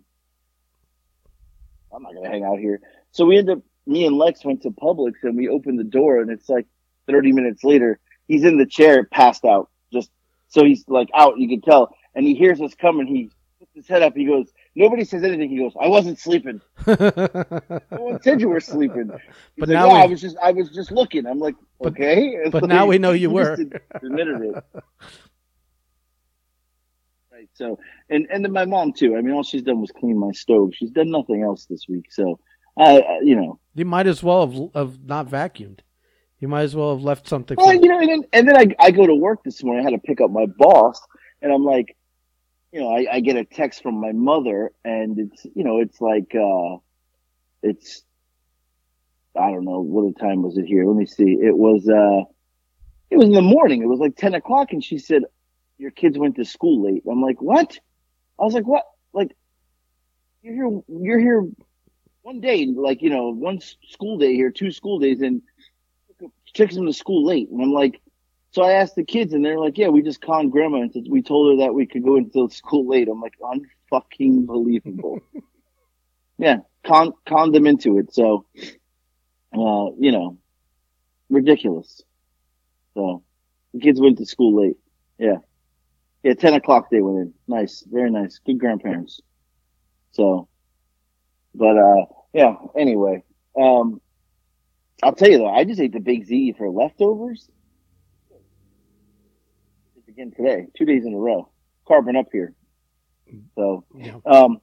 [1.93, 2.79] I'm not gonna hang out here.
[3.11, 6.21] So we end up, me and Lex went to Publix and we opened the door,
[6.21, 6.65] and it's like
[7.07, 9.69] 30 minutes later, he's in the chair, passed out.
[9.91, 10.09] Just
[10.47, 13.07] so he's like out, you can tell, and he hears us coming.
[13.07, 14.15] He puts his head up.
[14.15, 15.49] He goes, nobody says anything.
[15.49, 16.61] He goes, I wasn't sleeping.
[16.87, 19.09] No one said you were sleeping.
[19.11, 19.21] He's
[19.57, 21.25] But like, now yeah, we- I was just, I was just looking.
[21.25, 22.35] I'm like, But- okay.
[22.35, 23.53] And but so now we know you were.
[24.01, 24.63] admitted it.
[27.31, 27.49] Right.
[27.53, 29.15] So, and and then my mom too.
[29.15, 30.71] I mean, all she's done was clean my stove.
[30.73, 32.05] She's done nothing else this week.
[32.11, 32.39] So,
[32.77, 35.79] I, I you know, You might as well have, have not vacuumed.
[36.39, 37.57] You might as well have left something.
[37.57, 39.85] well, you know, and then, and then I I go to work this morning.
[39.85, 40.99] I had to pick up my boss,
[41.41, 41.96] and I'm like,
[42.77, 45.99] you know, I, I get a text from my mother, and it's you know, it's
[45.99, 46.77] like, uh,
[47.63, 48.03] it's,
[49.35, 50.85] I don't know what time was it here.
[50.85, 51.39] Let me see.
[51.41, 52.29] It was uh,
[53.09, 53.81] it was in the morning.
[53.81, 55.23] It was like ten o'clock, and she said,
[55.79, 57.01] your kids went to school late.
[57.09, 57.79] I'm like, what?
[58.39, 58.83] I was like, what?
[59.11, 59.35] Like,
[60.43, 61.47] you're here, you're here
[62.21, 63.59] one day, like, you know, one
[63.89, 65.41] school day here, two school days, and
[66.53, 67.49] takes them to school late.
[67.49, 67.99] And I'm like,
[68.51, 71.03] so I asked the kids, and they're like, yeah, we just conned grandma and said
[71.09, 73.07] we told her that we could go until school late.
[73.07, 75.19] I'm like, unfucking believable.
[76.37, 78.13] yeah, con, conned them into it.
[78.13, 78.45] So,
[79.53, 80.37] uh, you know,
[81.29, 82.01] ridiculous.
[82.93, 83.23] So,
[83.73, 84.77] the kids went to school late.
[85.17, 85.37] Yeah.
[86.23, 87.33] Yeah, 10 o'clock they went in.
[87.47, 87.83] Nice.
[87.89, 88.39] Very nice.
[88.39, 89.21] Good grandparents.
[90.11, 90.47] So,
[91.53, 93.23] but, uh, yeah, anyway,
[93.59, 94.01] um,
[95.03, 97.49] I'll tell you though, I just ate the Big Z for leftovers.
[100.17, 101.47] Again today, two days in a row.
[101.87, 102.55] Carbon up here.
[103.53, 104.15] So, Yeah.
[104.25, 104.57] um,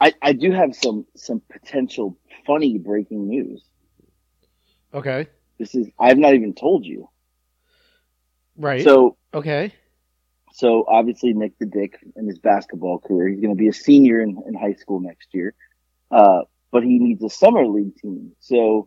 [0.00, 3.64] I, I do have some, some potential funny breaking news.
[4.94, 5.26] Okay.
[5.58, 7.08] This is, I've not even told you.
[8.56, 8.84] Right.
[8.84, 9.74] So, okay.
[10.52, 14.20] so obviously Nick the Dick in his basketball career, he's going to be a senior
[14.20, 15.54] in, in high school next year.
[16.12, 18.30] Uh, but he needs a summer league team.
[18.38, 18.86] So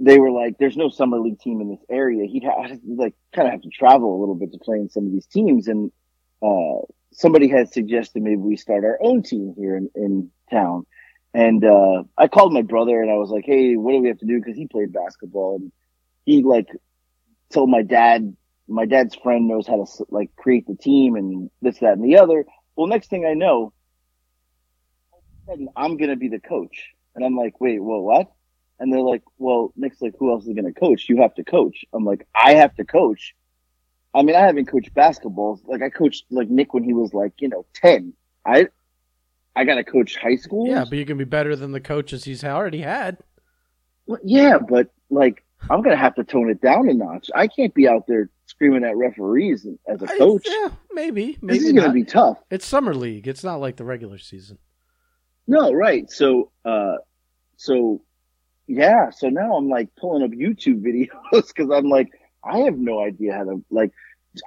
[0.00, 2.26] they were like, there's no summer league team in this area.
[2.26, 5.06] He'd have, like kind of have to travel a little bit to play in some
[5.06, 5.68] of these teams.
[5.68, 5.92] And,
[6.42, 10.86] uh, somebody had suggested maybe we start our own team here in, in town.
[11.32, 14.18] And, uh, I called my brother and I was like, Hey, what do we have
[14.18, 14.42] to do?
[14.42, 15.72] Cause he played basketball and
[16.24, 16.68] he like
[17.52, 21.78] told my dad, my dad's friend knows how to like create the team and this,
[21.78, 22.44] that, and the other.
[22.76, 23.72] Well, next thing I know,
[25.76, 26.90] I'm going to be the coach.
[27.14, 28.32] And I'm like, wait, well, what?
[28.78, 31.08] And they're like, well, Nick's like, who else is going to coach?
[31.08, 31.84] You have to coach.
[31.92, 33.34] I'm like, I have to coach.
[34.12, 35.60] I mean, I haven't coached basketball.
[35.64, 38.12] Like I coached like Nick when he was like, you know, 10.
[38.46, 38.68] I,
[39.56, 40.68] I got to coach high school.
[40.68, 43.18] Yeah, but you can be better than the coaches he's already had.
[44.06, 47.30] Well, yeah, but like, I'm going to have to tone it down a notch.
[47.34, 50.44] I can't be out there screaming at referees as a coach.
[50.46, 51.38] I, yeah, maybe.
[51.40, 52.38] Maybe this is going to be tough.
[52.50, 53.26] It's summer league.
[53.26, 54.58] It's not like the regular season.
[55.46, 56.10] No, right.
[56.10, 56.96] So, uh,
[57.56, 58.02] so
[58.66, 59.10] yeah.
[59.10, 61.08] So now I'm like pulling up YouTube videos
[61.48, 62.10] because I'm like,
[62.42, 63.92] I have no idea how to like.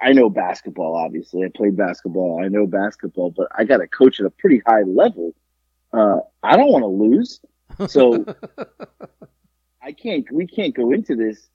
[0.02, 1.44] I know basketball, obviously.
[1.44, 2.42] I played basketball.
[2.44, 5.34] I know basketball, but I got to coach at a pretty high level.
[5.94, 7.40] Uh, I don't want to lose.
[7.88, 8.24] So
[9.82, 11.48] I can't, we can't go into this.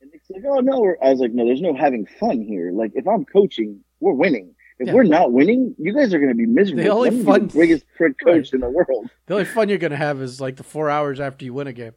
[0.00, 2.70] And it's like, oh no, I was like, no, there's no having fun here.
[2.70, 4.54] Like if I'm coaching, we're winning.
[4.78, 4.92] If yeah.
[4.92, 6.84] we're not winning, you guys are going to be miserable.
[6.84, 8.52] The only fun, the biggest prick coach right.
[8.52, 9.08] in the world.
[9.26, 11.66] The only fun you're going to have is like the four hours after you win
[11.66, 11.92] a game.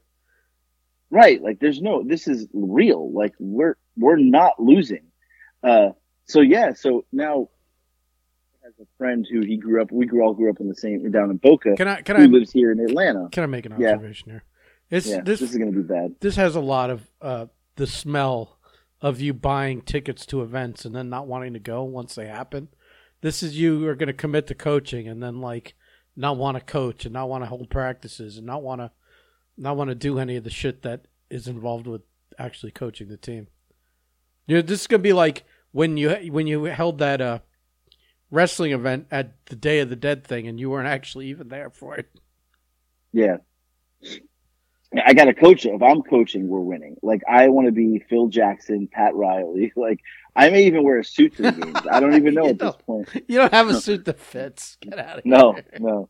[1.11, 1.41] Right.
[1.41, 3.11] Like there's no, this is real.
[3.11, 5.07] Like we're, we're not losing.
[5.61, 5.89] Uh,
[6.25, 6.73] so yeah.
[6.73, 7.49] So now
[8.65, 11.09] as a friend who he grew up, we grew all grew up in the same,
[11.11, 11.75] down in Boca.
[11.75, 13.27] Can I, can I, lives here in Atlanta.
[13.31, 14.33] Can I make an observation yeah.
[14.33, 14.43] here?
[14.91, 16.15] It's, yeah, this, this is going to be bad.
[16.21, 18.58] This has a lot of, uh, the smell
[19.01, 22.69] of you buying tickets to events and then not wanting to go once they happen.
[23.21, 25.75] This is you are going to commit to coaching and then like
[26.15, 28.91] not want to coach and not want to hold practices and not want to
[29.57, 32.01] not want to do any of the shit that is involved with
[32.37, 33.47] actually coaching the team.
[34.47, 37.39] You know, this is going to be like when you when you held that uh,
[38.31, 41.69] wrestling event at the Day of the Dead thing and you weren't actually even there
[41.69, 42.09] for it.
[43.11, 43.37] Yeah.
[45.05, 45.65] I got to coach.
[45.65, 46.97] If I'm coaching, we're winning.
[47.03, 49.71] Like I want to be Phil Jackson, Pat Riley.
[49.79, 49.99] Like
[50.35, 51.79] I may even wear a suit to the games.
[51.89, 53.07] I don't even know at this point.
[53.27, 54.77] You don't have a suit that fits.
[54.81, 55.65] Get out of no, here.
[55.79, 56.09] No, no,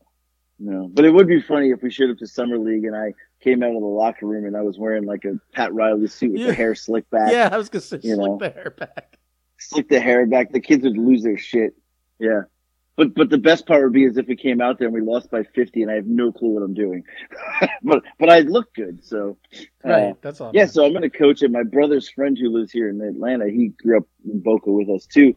[0.58, 0.90] no.
[0.92, 3.62] But it would be funny if we showed up to summer league and I came
[3.62, 6.40] out of the locker room and I was wearing like a Pat Riley suit with
[6.42, 6.46] yeah.
[6.48, 7.32] the hair slicked back.
[7.32, 9.18] Yeah, I was gonna say you slick know, the hair back.
[9.58, 10.52] Slick the hair back.
[10.52, 11.74] The kids would lose their shit.
[12.18, 12.42] Yeah.
[13.00, 15.00] But but the best part would be is if we came out there and we
[15.00, 17.02] lost by fifty and I have no clue what I'm doing.
[17.82, 19.38] but but I look good, so
[19.82, 20.14] uh, right.
[20.20, 20.50] That's all.
[20.52, 21.50] Yeah, so I'm gonna coach it.
[21.50, 25.06] My brother's friend who lives here in Atlanta, he grew up in Boca with us
[25.06, 25.34] too.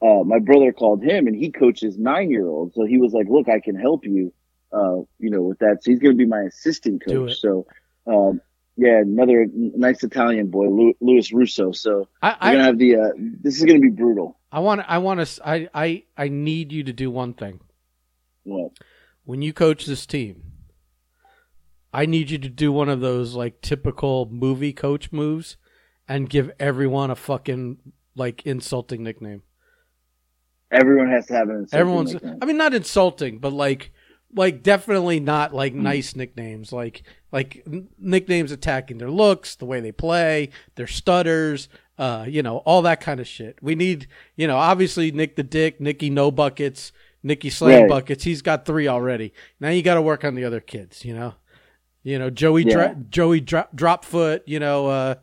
[0.00, 2.74] Uh, my brother called him and he coaches nine year olds.
[2.74, 4.32] So he was like, look, I can help you,
[4.72, 5.84] uh, you know, with that.
[5.84, 7.38] So he's going to be my assistant coach.
[7.38, 7.66] So,
[8.06, 8.40] um,
[8.76, 11.72] yeah, another nice Italian boy, Louis Russo.
[11.72, 12.96] So I, we're gonna have the.
[12.96, 14.38] Uh, this is gonna be brutal.
[14.50, 14.82] I want.
[14.86, 15.48] I want to.
[15.48, 15.68] I.
[15.72, 16.02] I.
[16.16, 17.60] I need you to do one thing.
[18.42, 18.72] What?
[19.24, 20.42] When you coach this team,
[21.92, 25.56] I need you to do one of those like typical movie coach moves,
[26.08, 27.78] and give everyone a fucking
[28.16, 29.42] like insulting nickname.
[30.72, 32.14] Everyone has to have an insulting Everyone's.
[32.14, 32.38] Nickname.
[32.42, 33.92] I mean, not insulting, but like
[34.34, 35.78] like definitely not like mm.
[35.78, 37.66] nice nicknames like like
[37.98, 41.68] nicknames attacking their looks the way they play their stutters
[41.98, 45.42] uh you know all that kind of shit we need you know obviously nick the
[45.42, 46.92] dick nicky no buckets
[47.22, 47.88] nicky slam right.
[47.88, 51.14] buckets he's got three already now you got to work on the other kids you
[51.14, 51.34] know
[52.02, 52.74] you know joey yeah.
[52.74, 55.14] Dra- joey Dra- drop foot you know uh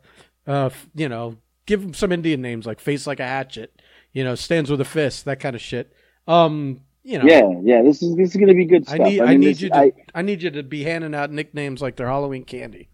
[0.46, 3.80] uh you know give him some indian names like face like a hatchet
[4.12, 5.92] you know stands with a fist that kind of shit
[6.26, 7.24] um you know.
[7.24, 7.82] Yeah, yeah.
[7.82, 9.00] This is this is gonna be good stuff.
[9.00, 10.84] I need I, mean, I need this, you to I, I, need you to be
[10.84, 12.88] handing out nicknames like they're Halloween candy.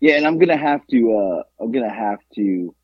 [0.00, 2.74] Yeah, and I'm gonna have to uh I'm gonna have to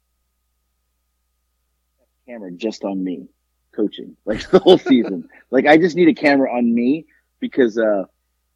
[2.26, 3.28] camera just on me
[3.74, 5.28] coaching like the whole season.
[5.50, 7.06] like I just need a camera on me
[7.40, 8.04] because uh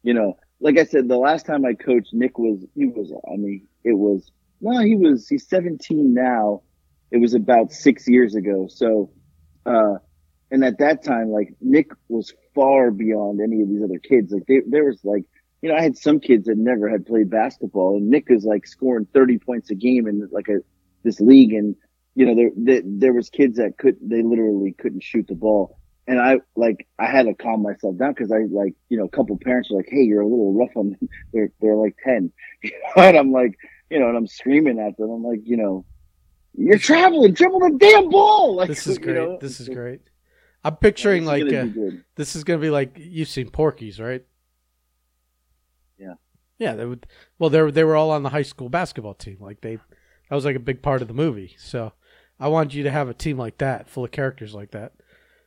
[0.03, 3.35] you know like I said the last time I coached Nick was he was I
[3.35, 6.61] mean it was no he was he's 17 now.
[7.11, 8.67] It was about six years ago.
[8.69, 9.11] So
[9.65, 9.95] uh
[10.51, 14.31] and at that time, like Nick was far beyond any of these other kids.
[14.31, 15.23] Like they, there was like,
[15.61, 18.65] you know, I had some kids that never had played basketball and Nick is like
[18.65, 20.59] scoring 30 points a game in like a,
[21.03, 21.53] this league.
[21.53, 21.75] And,
[22.15, 25.77] you know, there, there, there was kids that could, they literally couldn't shoot the ball.
[26.07, 29.09] And I like, I had to calm myself down because I like, you know, a
[29.09, 31.09] couple parents were like, Hey, you're a little rough on them.
[31.33, 32.31] They're, they're like 10.
[32.95, 33.55] and I'm like,
[33.91, 35.11] you know, and I'm screaming at them.
[35.11, 35.85] I'm like, you know,
[36.55, 38.55] You're traveling, dribble the damn ball.
[38.59, 39.15] Like, This is you great.
[39.15, 40.01] know, this is great.
[40.63, 44.23] I'm picturing is like gonna uh, this is gonna be like you've seen Porky's, right?
[45.97, 46.15] Yeah.
[46.57, 47.05] Yeah, they would.
[47.37, 49.37] Well, they were they were all on the high school basketball team.
[49.39, 51.55] Like they, that was like a big part of the movie.
[51.57, 51.93] So
[52.39, 54.93] I wanted you to have a team like that, full of characters like that.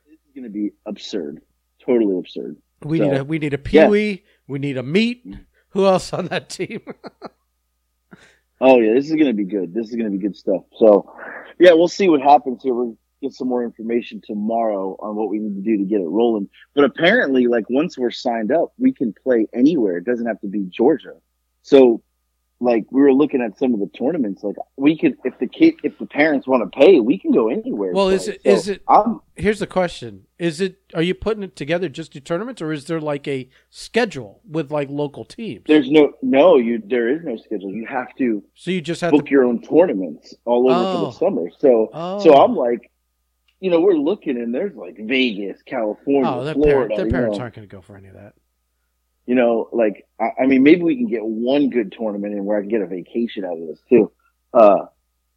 [0.07, 1.41] This is going to be absurd,
[1.85, 2.57] totally absurd.
[2.81, 3.85] We So, need a we need a yeah.
[3.85, 4.23] Pee Wee.
[4.47, 5.23] We need a meat.
[5.69, 6.81] Who else on that team?
[8.61, 9.73] Oh yeah, this is going to be good.
[9.73, 10.61] This is going to be good stuff.
[10.77, 11.13] So,
[11.59, 12.73] yeah, we'll see what happens here.
[12.73, 16.07] We'll get some more information tomorrow on what we need to do to get it
[16.07, 16.49] rolling.
[16.75, 19.97] But apparently, like once we're signed up, we can play anywhere.
[19.97, 21.13] It doesn't have to be Georgia.
[21.63, 22.03] So,
[22.59, 25.73] like we were looking at some of the tournaments, like we could, if the kid,
[25.83, 27.91] if the parents want to pay, we can go anywhere.
[27.93, 31.55] Well, is it- is it- I'm Here's the question: Is it are you putting it
[31.55, 35.63] together just to tournaments, or is there like a schedule with like local teams?
[35.67, 37.71] there's no no you there is no schedule.
[37.71, 39.31] You have to So you just have book to.
[39.31, 41.05] your own tournaments all over for Oh.
[41.05, 41.49] the summer.
[41.59, 42.19] So Oh.
[42.19, 42.89] so I'm like,
[43.63, 46.73] you know, we're looking and there's like Vegas, California, Oh, their, Florida.
[46.73, 48.33] parent, their parents know, aren't going to go for any of that.
[49.25, 52.57] you know, like I, I mean, maybe we can get one good tournament in where
[52.57, 54.11] I can get a vacation out of this too.
[54.53, 54.85] Uh,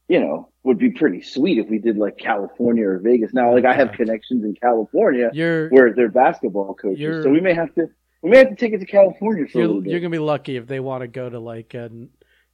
[0.08, 3.32] you know, would be pretty sweet if we did like California or Vegas.
[3.32, 7.54] Now, like I have connections in California You're where they're basketball coaches, so we may
[7.54, 7.86] have to
[8.22, 9.90] we may have to take it to California for a you're, little bit.
[9.92, 11.88] you're going to be lucky if they want to go to like, uh,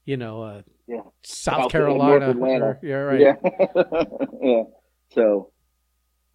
[0.05, 1.01] you know, uh, Yeah.
[1.23, 2.27] South, South- Carolina.
[2.35, 2.65] North Atlanta.
[2.67, 3.21] or- yeah, right.
[3.21, 3.35] Yeah,
[4.43, 4.63] yeah.
[5.15, 5.52] So,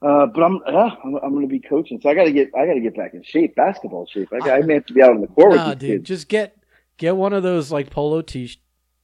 [0.02, 2.50] uh, but I'm yeah, I'm, I'm going to be coaching, so I got to get
[2.56, 4.30] I got to get back in shape, basketball shape.
[4.34, 6.08] I, got, I may have to be out on the court Nah, dude, kids.
[6.08, 6.56] just get
[6.98, 8.52] get one of those like polo t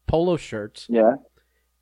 [0.07, 1.15] polo shirts Yeah.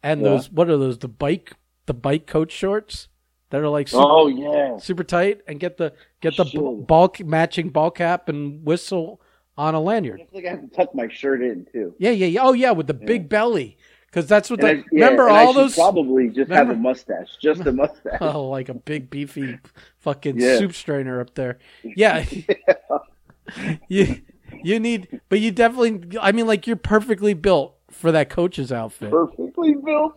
[0.04, 0.30] and Yeah.
[0.30, 1.54] those what are those the bike
[1.88, 3.08] the bike coach shorts
[3.50, 4.78] that are like super, Oh yeah.
[4.78, 6.88] super tight and get the get the Should.
[6.88, 9.20] ball matching ball cap and whistle
[9.58, 10.20] on a lanyard.
[10.20, 11.94] feel like I have to tuck my shirt in too.
[12.00, 12.42] Yeah, yeah, yeah.
[12.44, 13.78] Oh yeah, with the big belly
[14.12, 17.38] because that's what And the I, yeah, remember all those Probably just have a mustache,
[17.42, 18.18] just a mustache.
[18.22, 19.58] oh like a big beefy
[20.00, 20.58] fucking Yeah.
[20.60, 21.58] soup strainer up there.
[21.84, 22.26] Yeah.
[23.88, 24.22] you
[24.64, 29.12] you need but you definitely I mean like you're perfectly built for that coach's outfit.
[29.12, 30.14] Perfectly built.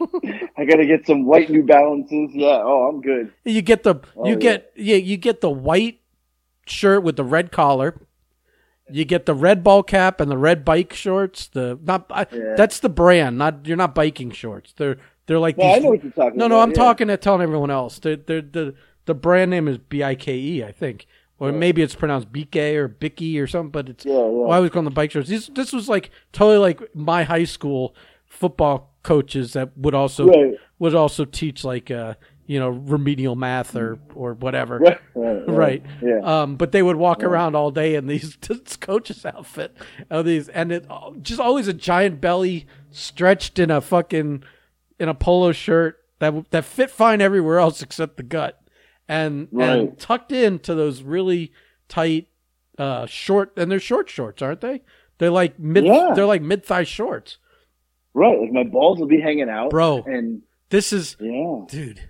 [0.56, 2.30] I got to get some white New Balances.
[2.32, 2.62] Yeah.
[2.62, 3.32] Oh, I'm good.
[3.44, 4.38] You get the Oh, you yeah.
[4.38, 6.00] get yeah you get the white
[6.66, 8.00] shirt with the red collar.
[8.90, 11.46] You get the red ball cap and the red bike shorts.
[11.48, 12.54] The not I, Yeah.
[12.56, 13.38] that's the brand.
[13.38, 14.72] Not you're not biking shorts.
[14.76, 16.54] They're they're like No, I know what you're talking no about.
[16.56, 16.60] no.
[16.60, 16.74] I'm yeah.
[16.76, 17.98] talking to telling everyone else.
[17.98, 18.74] They're, they're, the
[19.06, 21.06] the brand name is B I K E I think,
[21.38, 23.70] or maybe it's pronounced BK or Bicky or something.
[23.70, 24.18] But it's Yeah, yeah.
[24.20, 25.30] well, I was calling the bike shorts.
[25.30, 27.94] This this was like totally like my high school
[28.26, 30.54] football coaches that would also Right.
[30.78, 32.14] would also teach like uh
[32.46, 34.78] you know remedial math or or whatever.
[34.78, 35.00] Right.
[35.14, 35.48] Right.
[35.48, 35.82] Right.
[36.02, 36.20] Yeah.
[36.22, 39.76] Um, but they would walk around all day in these this coach's outfit,
[40.10, 40.86] of these, and it
[41.22, 44.42] just always a giant belly stretched in a fucking
[44.98, 48.60] in a polo shirt that that fit fine everywhere else except the gut,
[49.08, 51.52] and and tucked into those really
[51.88, 52.28] tight,
[52.78, 54.82] uh, short, and they're short shorts, aren't they?
[55.18, 56.12] They're like mid, Yeah.
[56.14, 57.38] they're like mid thigh shorts,
[58.14, 58.38] Right.
[58.40, 59.70] Like my balls will be hanging out.
[59.70, 60.04] Bro.
[60.06, 61.60] And This is, yeah.
[61.68, 62.00] dude,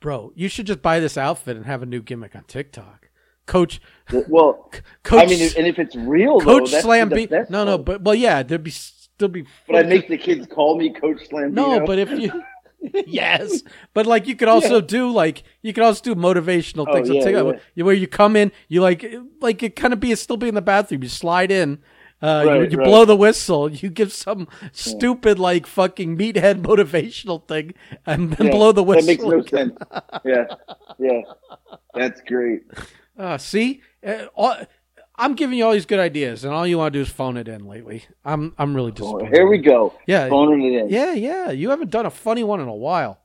[0.00, 3.08] bro, you should just buy this outfit and have a new gimmick on TikTok,
[3.46, 3.80] Coach.
[4.28, 4.70] Well,
[5.02, 7.26] Coach, I mean, and if it's real, Coach though, Slam the B.
[7.26, 9.44] best No, no, but well, yeah, there'd be still be.
[9.66, 11.54] But I make the kids call me Coach Slam.
[11.54, 12.42] no, but if you.
[13.08, 17.10] yes, but like you could also do like you could also do motivational Oh, things
[17.10, 17.84] on yeah, TikTok, yeah.
[17.84, 19.04] Where you come in, you like
[19.40, 21.02] like it kind of be still be in the bathroom.
[21.02, 21.78] You slide in,
[22.22, 22.84] uh, you, Right, you right.
[22.84, 27.74] blow the whistle, you give some stupid like fucking meathead motivational thing,
[28.06, 29.02] and then Yeah, blow the whistle.
[29.02, 29.76] That makes no sense.
[30.24, 30.44] Yeah,
[30.98, 31.20] yeah,
[31.94, 32.62] that's great.
[33.18, 34.54] Uh, see, uh, all,
[35.16, 37.36] I'm giving you all these good ideas, and all you want to do is phone
[37.36, 38.04] it in lately.
[38.24, 39.34] I'm I'm really Well, disappointed.
[39.34, 39.92] here we go.
[40.06, 40.88] Yeah, Phoning it in.
[40.88, 41.50] yeah, yeah.
[41.50, 43.18] You haven't done a funny one in a while.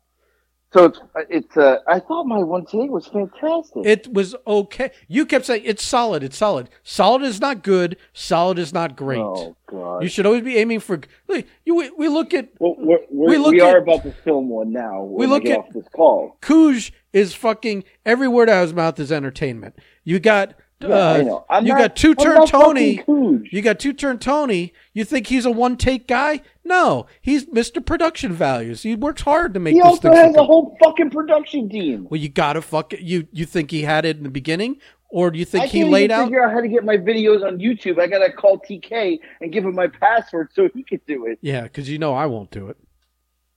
[0.74, 1.56] So it's it's.
[1.58, 3.86] Uh, I thought my one today was fantastic.
[3.86, 4.90] It was okay.
[5.08, 6.24] You kept saying it's solid.
[6.24, 6.70] It's solid.
[6.82, 7.96] Solid is not good.
[8.12, 9.20] Solid is not great.
[9.22, 10.02] Oh God.
[10.02, 11.00] You should always be aiming for.
[11.28, 14.12] Look, you we, we look at well, we're, we're, we we are at- about to
[14.24, 15.04] film one now.
[15.04, 16.38] we look at- off this call.
[16.42, 19.76] Cooge is fucking every word out of his mouth is entertainment.
[20.04, 21.46] You got uh, I know.
[21.50, 23.04] I'm you not- got two turn Tony.
[23.08, 24.74] You got two turn Tony.
[24.94, 26.42] You think he's a one take guy?
[26.66, 27.86] No, he's Mr.
[27.86, 28.84] Production Values.
[28.84, 30.18] He works hard to make He this also thing.
[30.18, 32.08] has a whole fucking production team.
[32.10, 33.02] well, you gotta fuck it.
[33.02, 34.78] You you think he had it in the beginning,
[35.10, 36.24] or do you think I he can't laid even out?
[36.26, 38.00] figure out how to get my videos on YouTube.
[38.00, 41.38] I gotta call TK and give him my password so he could do it.
[41.42, 42.78] Yeah, because you know I won't do it.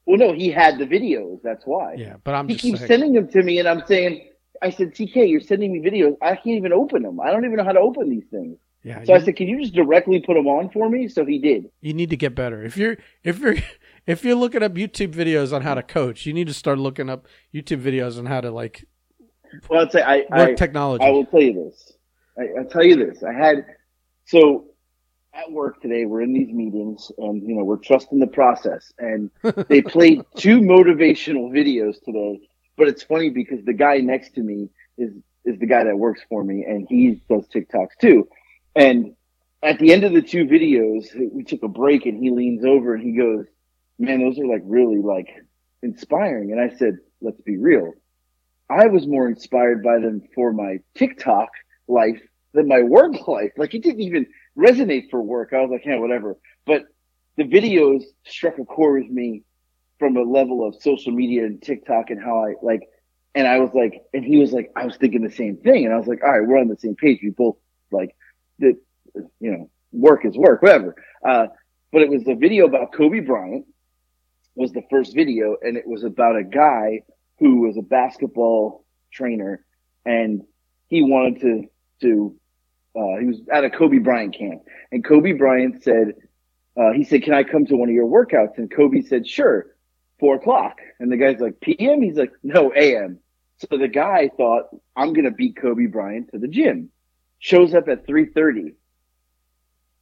[0.06, 1.40] Well, no, he had the videos.
[1.42, 1.94] That's why.
[1.94, 2.88] Yeah, but I'm he just keeps saying.
[2.88, 4.25] sending them to me, and I'm saying,
[4.62, 6.16] I said, TK, you're sending me videos.
[6.22, 7.20] I can't even open them.
[7.20, 8.58] I don't even know how to open these things.
[8.82, 11.08] yeah, So you, I said, can you just directly put them on for me?
[11.08, 11.66] So he did.
[11.80, 12.62] you need to get better.
[12.64, 13.56] If you're if you're
[14.06, 17.08] if you're looking up YouTube videos on how to coach, you need to start looking
[17.10, 18.84] up YouTube videos on how to like
[19.68, 21.04] Well, I'd say I, work I, technology.
[21.04, 21.92] I will tell you this.
[22.38, 23.22] I, I'll tell you this.
[23.22, 23.64] I had
[24.26, 24.66] so
[25.34, 26.06] at work today.
[26.06, 28.92] We're in these meetings, and you know we're trusting the process.
[28.98, 29.30] And
[29.68, 32.40] they played two motivational videos today.
[32.76, 34.68] But it's funny because the guy next to me
[34.98, 35.12] is
[35.44, 38.28] is the guy that works for me, and he does TikToks too.
[38.74, 39.14] And
[39.62, 42.94] at the end of the two videos, we took a break, and he leans over
[42.94, 43.46] and he goes,
[43.98, 45.28] "Man, those are like really like
[45.82, 47.92] inspiring." And I said, "Let's be real."
[48.68, 51.48] I was more inspired by them for my TikTok
[51.88, 52.20] life
[52.52, 53.52] than my work life.
[53.56, 55.52] Like it didn't even resonate for work.
[55.52, 56.36] I was like, yeah, whatever.
[56.66, 56.84] But
[57.36, 59.42] the videos struck a chord with me
[59.98, 62.88] from a level of social media and TikTok and how I like,
[63.34, 65.84] and I was like, and he was like, I was thinking the same thing.
[65.84, 67.20] And I was like, all right, we're on the same page.
[67.22, 67.56] We both
[67.90, 68.16] like
[68.58, 68.78] the,
[69.14, 70.94] you know, work is work, whatever.
[71.26, 71.46] Uh,
[71.92, 73.66] but it was a video about Kobe Bryant
[74.54, 77.02] was the first video and it was about a guy
[77.38, 79.64] who was a basketball trainer
[80.04, 80.42] and
[80.88, 81.64] he wanted to,
[82.00, 82.36] to,
[82.98, 86.14] uh, he was at a Kobe Bryant camp and Kobe Bryant said,
[86.76, 88.58] uh, he said, can I come to one of your workouts?
[88.58, 89.66] And Kobe said, sure,
[90.18, 90.78] four o'clock.
[90.98, 92.02] And the guy's like, PM?
[92.02, 93.18] He's like, no, AM.
[93.58, 94.64] So the guy thought,
[94.94, 96.90] I'm going to beat Kobe Bryant to the gym.
[97.38, 98.74] Shows up at 3.30.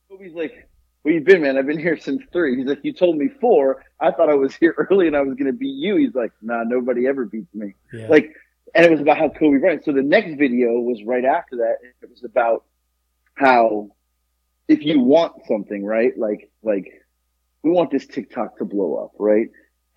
[0.09, 0.69] Kobe's like,
[1.03, 1.59] where you been, man?
[1.59, 2.57] I've been here since three.
[2.57, 3.85] He's like, you told me four.
[4.01, 5.97] I thought I was here early and I was going to beat you.
[5.97, 7.75] He's like, nah, nobody ever beats me.
[7.93, 8.09] Yeah.
[8.09, 8.33] Like,
[8.75, 9.85] and it was about how Kobe Bryant.
[9.85, 11.77] So the next video was right after that.
[11.83, 12.65] and It was about
[13.35, 13.91] how
[14.67, 16.17] if you want something, right?
[16.17, 17.05] Like, like
[17.63, 19.49] we want this TikTok to blow up, right?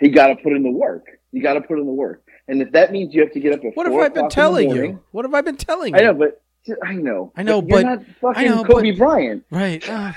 [0.01, 1.05] You got to put in the work.
[1.31, 2.23] You got to put in the work.
[2.47, 4.17] And if that means you have to get up at what have I been o'clock
[4.17, 5.03] in the telling morning- you?
[5.11, 5.99] What have I been telling you?
[5.99, 6.41] I know, but
[6.83, 7.31] I know.
[7.35, 9.43] I know, you're but- not fucking know, Kobe but- Bryant.
[9.51, 9.83] Right.
[9.89, 10.15] Ah,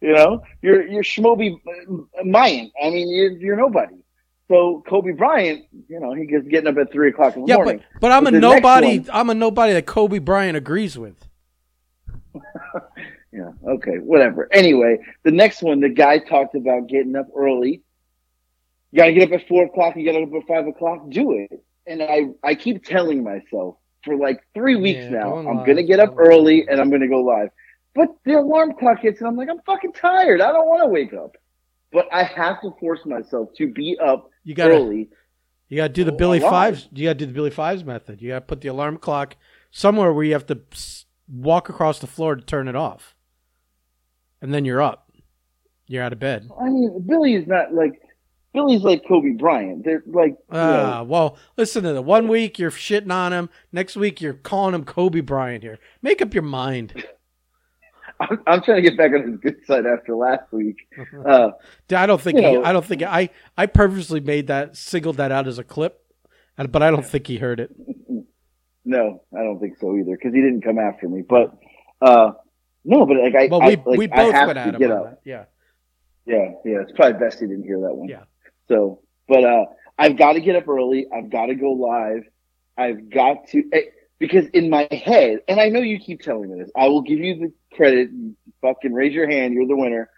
[0.00, 1.56] you know, you're you're Schmoby
[2.30, 2.72] Bryant.
[2.82, 3.94] I mean, you're you're nobody.
[4.48, 7.54] So Kobe Bryant, you know, he gets getting up at three o'clock in the yeah,
[7.56, 7.78] morning.
[7.94, 8.98] but but I'm But a nobody.
[8.98, 11.16] one- I'm a nobody that Kobe Bryant agrees with.
[13.32, 13.50] Yeah.
[13.66, 13.96] Okay.
[13.98, 14.48] Whatever.
[14.52, 17.82] Anyway, the next one, the guy talked about getting up early.
[18.94, 19.96] You got to get up at four o'clock.
[19.96, 21.10] You got to get up at five o'clock.
[21.10, 21.50] Do it.
[21.84, 23.74] And I, I keep telling myself
[24.04, 26.18] for like three weeks Yeah, now, going I'm live, going to get up live.
[26.28, 27.48] early and I'm going to go live.
[27.96, 30.40] But the alarm clock hits and I'm like, I'm fucking tired.
[30.40, 31.36] I don't want to wake up.
[31.92, 35.08] But I have to force myself to be up You gotta early.
[35.68, 36.50] you gotta do the Oh, Billy alive.
[36.76, 36.88] Fives.
[36.92, 38.22] You gotta do the Billy Fives method.
[38.22, 39.36] You gotta put the alarm clock
[39.72, 40.60] somewhere where you have to
[41.28, 43.14] walk across the floor to turn it off,
[44.42, 45.10] and then you're up.
[45.86, 46.48] You're out of bed.
[46.60, 47.92] I mean, Billy is not like,
[48.54, 49.84] Billy's like Kobe Bryant.
[49.84, 53.50] They're like, you know, Ah, well, listen to the One week you're shitting on him.
[53.72, 55.62] Next week you're calling him Kobe Bryant.
[55.64, 57.04] Here, make up your mind.
[58.20, 60.76] I'm, I'm trying to get back on his good side after last week.
[61.26, 61.50] Uh,
[61.94, 65.32] I don't think he, know- I don't think I I purposely made that singled that
[65.32, 66.00] out as a clip,
[66.56, 67.74] but I don't think he heard it.
[68.84, 71.22] no, I don't think so either because he didn't come after me.
[71.28, 71.56] But
[72.02, 72.32] uh,
[72.84, 74.74] no, but like I, Well, I, we like, we I both have went to at
[74.74, 75.04] him get up.
[75.04, 75.20] that.
[75.24, 75.44] Yeah.
[76.26, 78.08] Yeah, yeah, it's probably best he didn't hear that one.
[78.08, 78.24] Yeah.
[78.68, 79.66] So, but uh,
[79.98, 81.06] I've got to get up early.
[81.12, 82.24] I've got to go live.
[82.76, 83.82] I've got to eh,
[84.18, 86.70] because in my head, and I know you keep telling me this.
[86.76, 88.10] I will give you the credit.
[88.62, 89.54] Fucking raise your hand.
[89.54, 90.10] You're the winner.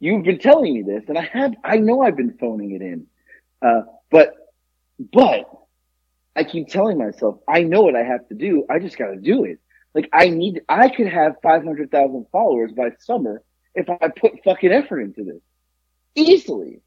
[0.00, 1.54] You've been telling me this, and I have.
[1.64, 3.06] I know I've been phoning it in,
[3.62, 4.34] uh, but
[5.12, 5.48] but
[6.36, 8.64] I keep telling myself I know what I have to do.
[8.70, 9.58] I just got to do it.
[9.94, 10.62] Like I need.
[10.68, 13.42] I could have five hundred thousand followers by summer
[13.74, 15.40] if I put fucking effort into this
[16.14, 16.80] easily.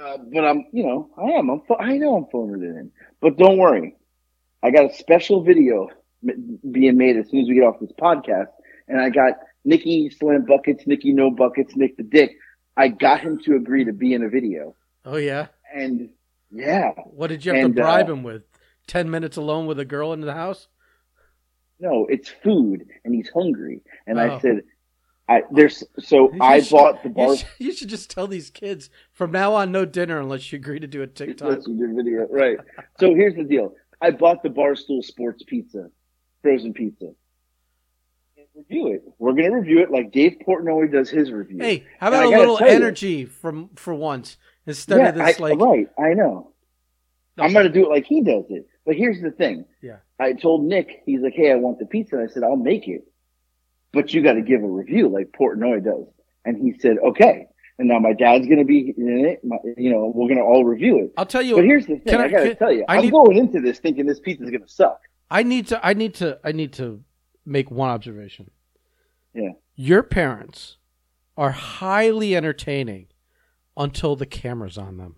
[0.00, 1.50] Uh, but I'm, you know, I am.
[1.50, 1.62] I'm.
[1.78, 2.90] I know I'm phoning it in.
[3.20, 3.96] But don't worry,
[4.62, 5.88] I got a special video
[6.70, 8.48] being made as soon as we get off this podcast,
[8.86, 9.34] and I got
[9.64, 12.32] Nikki Slam Buckets, Nikki No Buckets, Nick the Dick.
[12.76, 15.48] I got him to agree to be in a video, Oh yeah.
[15.74, 16.10] and
[16.50, 18.42] yeah, What did you have And, to bribe uh, him with?
[18.86, 20.68] Ten minutes alone with a girl in the house?
[21.80, 24.22] no, it's food, and he's hungry, and Oh.
[24.36, 24.62] I said,
[25.28, 27.36] I there's so You I should- bought the You bar.
[27.36, 30.80] should, you should just tell these kids from now on, no dinner unless you agree
[30.80, 31.58] to do a TikTok.
[31.58, 32.56] A good video, right?
[32.98, 35.90] So here's the deal: I bought the Barstool Sports Pizza,
[36.42, 37.10] frozen pizza.
[38.54, 39.02] Review it.
[39.18, 41.58] We're gonna review it like Dave Portnoy does his review.
[41.60, 45.38] Hey, how about a little tell you- energy from for once instead yeah, of this
[45.38, 45.88] I, like right?
[45.98, 46.52] I know.
[47.38, 48.66] I'm gonna do it like he does it.
[48.84, 49.64] But here's the thing.
[49.80, 49.98] Yeah.
[50.18, 52.88] I told Nick, he's like, "Hey, I want the pizza." And I said, "I'll make
[52.88, 53.06] it,
[53.92, 56.06] but you got to give a review like Portnoy does."
[56.44, 57.46] And he said, "Okay."
[57.78, 59.44] And now my dad's gonna be in it.
[59.44, 61.12] My, you know, we're gonna all review it.
[61.16, 61.54] I'll tell you.
[61.56, 63.60] But here's the thing: Can I, I- gotta tell you, I I'm need- going into
[63.60, 65.00] this thinking this pizza's gonna suck.
[65.30, 65.86] I need to.
[65.86, 66.38] I need to.
[66.42, 67.02] I need to
[67.46, 68.50] make one observation.
[69.34, 69.50] Yeah.
[69.76, 70.78] Your parents
[71.36, 73.06] are highly entertaining
[73.76, 75.14] until the camera's on them.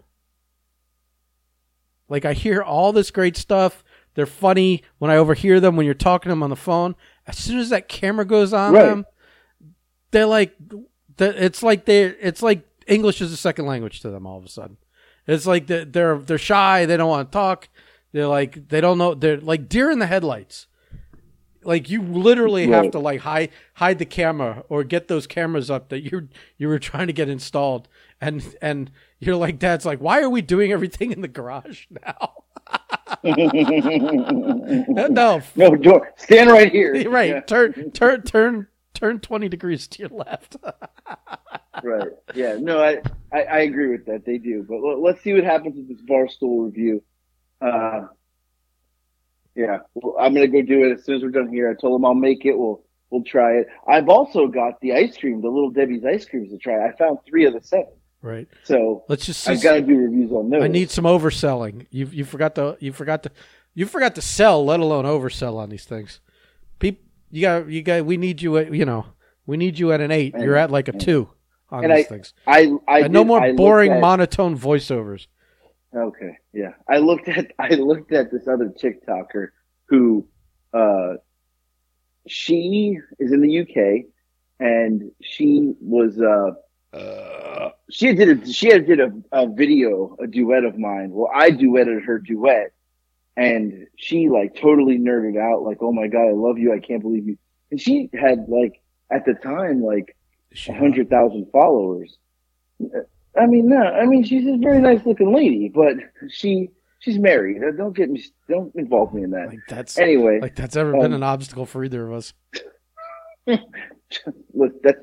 [2.08, 3.84] Like I hear all this great stuff.
[4.14, 6.94] They're funny when I overhear them when you're talking to them on the phone.
[7.30, 8.84] As soon as that camera goes on Right.
[8.86, 9.06] them,
[10.10, 10.54] they're like,
[11.18, 14.26] it's like they, it's like English is a second language to them.
[14.26, 14.76] All of a sudden,
[15.26, 16.86] it's like they're they're, they're shy.
[16.86, 17.68] They don't want to talk.
[18.12, 19.14] They're like they don't know.
[19.14, 20.66] They're like deer in the headlights.
[21.62, 25.90] Like you literally have to like hide hide the camera or get those cameras up
[25.90, 27.86] that you you were trying to get installed,
[28.20, 32.39] and and you're like, Dad's like, why are we doing everything in the garage now?
[35.08, 36.12] no, no, door.
[36.16, 36.92] Stand right here.
[37.10, 37.30] right.
[37.30, 40.56] Yeah, Turn turn turn turn twenty degrees to your left.
[41.82, 42.08] right.
[42.34, 42.56] Yeah.
[42.60, 43.00] No, I,
[43.32, 44.24] I I agree with that.
[44.24, 47.02] They do, but l- let's see what happens with this barstool review.
[47.60, 48.06] Uh,
[49.54, 51.70] yeah, well, I'm gonna go do it as soon as we're done here.
[51.70, 52.56] I told them I'll make it.
[52.56, 53.66] We'll we'll try it.
[53.86, 56.86] I've also got the ice cream, the little Debbie's ice creams to try.
[56.86, 57.88] I found three of the seven,
[58.22, 58.48] right.
[58.64, 59.48] so Let's just.
[59.48, 60.62] I've got to do reviews on those.
[60.62, 61.86] I need some overselling.
[61.90, 63.30] You you forgot to you forgot to
[63.74, 66.20] you forgot to sell, let alone oversell on these things.
[66.78, 68.04] Peop, you got you got.
[68.04, 69.06] We need you at you know
[69.46, 70.34] we need you at an eight.
[70.38, 71.28] You're at like a two
[71.70, 72.34] on And these I- things.
[72.46, 75.26] I I And no did- more I boring at- monotone voiceovers.
[75.94, 76.74] Okay, yeah.
[76.88, 79.48] I looked at I looked at this other TikToker
[79.86, 80.26] who
[80.72, 81.14] uh
[82.26, 84.04] she is in the UK
[84.60, 86.50] and she was uh
[86.96, 87.29] uh
[87.90, 91.10] she did a she had did a, a video, a duet of mine.
[91.10, 92.72] Well I duetted her duet
[93.36, 97.02] and she like totally nerded out, like, Oh my god, I love you, I can't
[97.02, 97.38] believe you
[97.70, 98.80] and she had like
[99.10, 100.16] at the time like
[100.68, 102.18] a hundred thousand followers.
[103.38, 105.96] I mean, no, I mean she's a very nice looking lady, but
[106.30, 107.62] she she's married.
[107.62, 109.48] Uh, Don't get me, don't involve me in that.
[109.48, 112.32] Like that's Anyway, like that's ever been um, an obstacle for either of us.
[114.54, 114.98] look, that's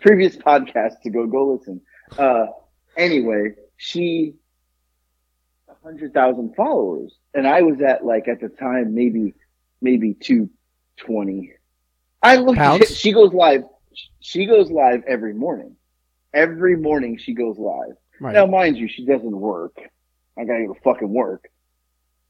[0.00, 1.80] previous podcast to go go listen.
[2.16, 2.46] Uh,
[2.96, 4.34] anyway, she
[5.68, 9.34] a hundred thousand followers, and I was at like at the time maybe
[9.80, 10.50] maybe two
[10.96, 11.52] twenty.
[12.22, 12.58] I looked.
[12.58, 13.64] At she goes live.
[14.20, 15.76] She goes live every morning.
[16.32, 17.96] Every morning she goes live.
[18.20, 18.34] Right.
[18.34, 19.76] Now, mind you, she doesn't work.
[20.38, 21.48] I gotta go fucking work.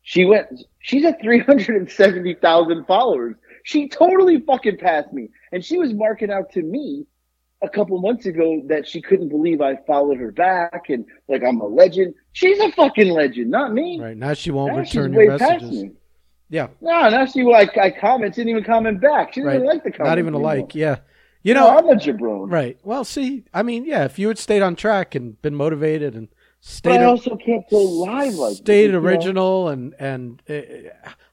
[0.02, 0.46] She went,
[0.78, 3.36] she's at 370,000 followers.
[3.64, 5.28] She totally fucking passed me.
[5.52, 7.04] And she was marking out to me
[7.62, 11.60] a couple months ago that she couldn't believe I followed her back and like I'm
[11.60, 12.14] a legend.
[12.32, 14.00] She's a fucking legend, not me.
[14.00, 15.70] Right now she won't Now return your messages.
[15.70, 15.90] me.
[16.50, 19.34] Yeah, No, now she like I comment, didn't even comment back.
[19.34, 19.66] She didn't right.
[19.66, 20.08] like the comment.
[20.08, 20.74] Not even a like.
[20.74, 20.98] Yeah,
[21.42, 21.76] you No, know.
[21.78, 22.50] I'm a jabron.
[22.50, 22.78] Right.
[22.82, 26.28] Well, see, I mean, yeah, if you had stayed on track and been motivated and
[26.28, 28.98] But stayed I also can't go live like stayed this, you know?
[29.00, 30.60] original and and uh,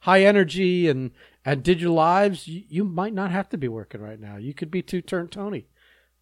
[0.02, 1.12] high energy and
[1.46, 4.38] and did your lives, you, you might not have to be working right now.
[4.38, 5.68] You could be two turn Tony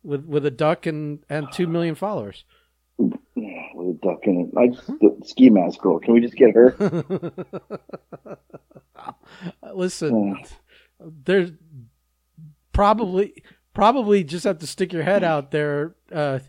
[0.04, 2.46] with with a duck and and two million followers.
[3.00, 3.08] Yeah,
[3.76, 4.52] with a duck and.
[4.58, 6.00] I just, the ski mask girl.
[6.00, 6.76] Can we just get her?
[9.74, 10.38] Listen,
[11.00, 11.52] there's
[12.72, 13.44] probably
[13.74, 15.96] probably just have to stick your head out there.
[16.12, 16.40] Uh,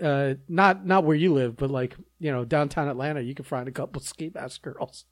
[0.00, 3.68] uh, not not where you live, but like you know downtown Atlanta, you can find
[3.68, 5.04] a couple ski mask girls.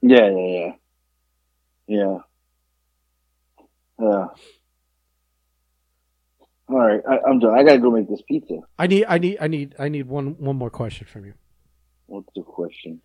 [0.00, 0.72] Yeah, yeah, yeah.
[1.86, 2.18] Yeah.
[4.00, 4.26] Yeah.
[6.72, 7.56] All right, I, I'm done.
[7.58, 8.60] I gotta go make this pizza.
[8.78, 11.34] I need I need I need I need one one more question from you.
[12.06, 13.00] What's the question?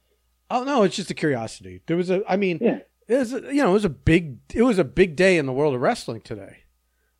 [0.50, 1.82] Oh no, it's just a curiosity.
[1.88, 2.80] There was a, I mean, Yeah.
[3.08, 5.46] it was, a, you know, it was a big, it was a big day in
[5.46, 6.60] the world of wrestling today.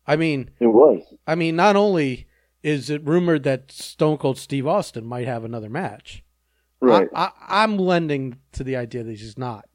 [0.06, 1.02] I mean, It was.
[1.26, 2.26] I mean, not only
[2.62, 6.24] is it rumored that Stone Cold Steve Austin might have another match,
[6.80, 7.08] Right.
[7.14, 9.68] I, I'm lending to the idea that he's not.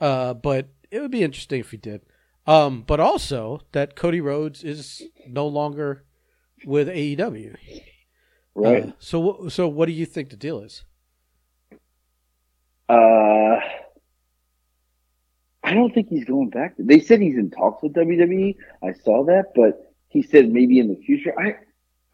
[0.00, 2.00] Uh, but it would be interesting if he did.
[2.46, 6.04] Um, but also that Cody Rhodes is no longer
[6.64, 7.56] with AEW.
[8.54, 8.84] right.
[8.84, 10.84] Uh, so, so what do you think the deal is?
[12.88, 13.58] Uh,
[15.64, 16.74] I don't think he's going back.
[16.78, 18.54] They said he's in talks with WWE.
[18.84, 21.34] I saw that, but he said maybe in the future.
[21.38, 21.56] I,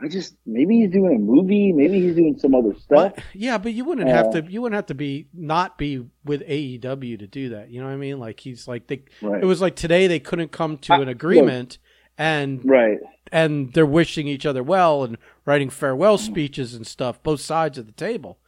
[0.03, 1.73] I just maybe he's doing a movie.
[1.73, 3.15] Maybe he's doing some other stuff.
[3.15, 4.51] But, yeah, but you wouldn't have Uh, to.
[4.51, 7.71] You wouldn't have to be not be with AEW to do that.
[7.71, 8.19] You know what I mean?
[8.19, 9.05] Like he's like they.
[9.21, 9.43] Right.
[9.43, 11.79] It was like today they couldn't come to I- an agreement,
[12.19, 12.99] and right.
[13.31, 17.23] and they're wishing each other well and writing farewell speeches and stuff.
[17.23, 18.39] Both sides of the table.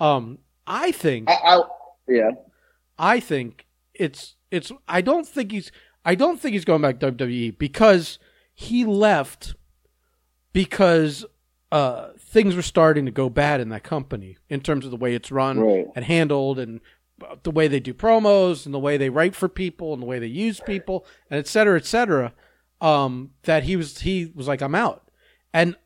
[0.00, 1.28] Um, I think.
[1.30, 1.62] I, I
[2.08, 2.30] yeah.
[2.98, 4.72] I think it's it's.
[4.88, 5.70] I don't think he's.
[6.04, 8.18] I don't think he's going back to WWE because
[8.52, 9.54] he left
[10.54, 11.26] because
[11.70, 15.14] uh, things were starting to go bad in that company in terms of the way
[15.14, 15.86] it's run Right.
[15.94, 16.80] and handled and
[17.42, 20.18] the way they do promos and the way they write for people and the way
[20.18, 22.32] they use people and et cetera, et cetera.
[22.80, 25.08] Um, that he was he was like I'm out,
[25.54, 25.76] and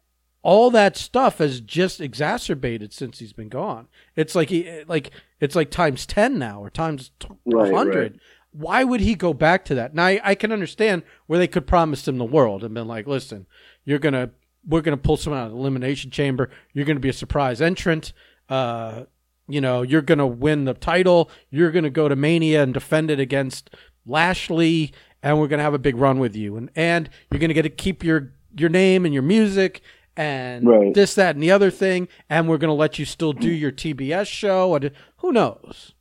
[0.42, 3.86] all that stuff has just exacerbated since he's been gone.
[4.16, 7.10] It's like he like it's like times ten now or times
[7.44, 8.12] Right, hundred.
[8.14, 8.20] right.
[8.50, 9.94] Why would he go back to that?
[9.94, 13.06] Now I, I can understand where they could promise him the world and been like,
[13.06, 13.46] listen,
[13.84, 14.30] you're gonna
[14.66, 16.50] we're gonna pull someone out of the elimination chamber.
[16.72, 18.12] You're gonna be a surprise entrant.
[18.48, 19.04] Uh,
[19.48, 21.30] you know, you're gonna win the title.
[21.50, 23.70] You're gonna go to Mania and defend it against
[24.06, 24.92] Lashley,
[25.22, 26.56] and we're gonna have a big run with you.
[26.56, 29.82] And and you're gonna get to keep your your name and your music
[30.16, 30.92] and Right.
[30.94, 32.08] this, that, and the other thing.
[32.28, 34.74] And we're gonna let you still do your TBS show.
[34.74, 35.94] And who knows?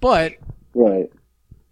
[0.00, 0.34] But
[0.74, 1.10] Right.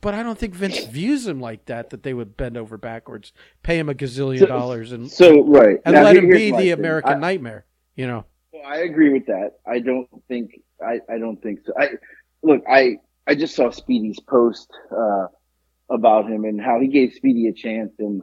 [0.00, 1.90] But I don't think Vince views him like that.
[1.90, 3.32] That they would bend over backwards,
[3.62, 5.78] pay him a gazillion So- dollars, and So right.
[5.84, 6.72] and Now, let him be the thing.
[6.72, 7.64] American I- nightmare.
[7.96, 8.24] You know.
[8.52, 9.58] Well, I agree with that.
[9.66, 11.72] I don't think I, I don't think so.
[11.78, 11.88] I
[12.42, 15.26] look, I I just saw Speedy's post uh,
[15.90, 18.22] about him and how he gave Speedy a chance, and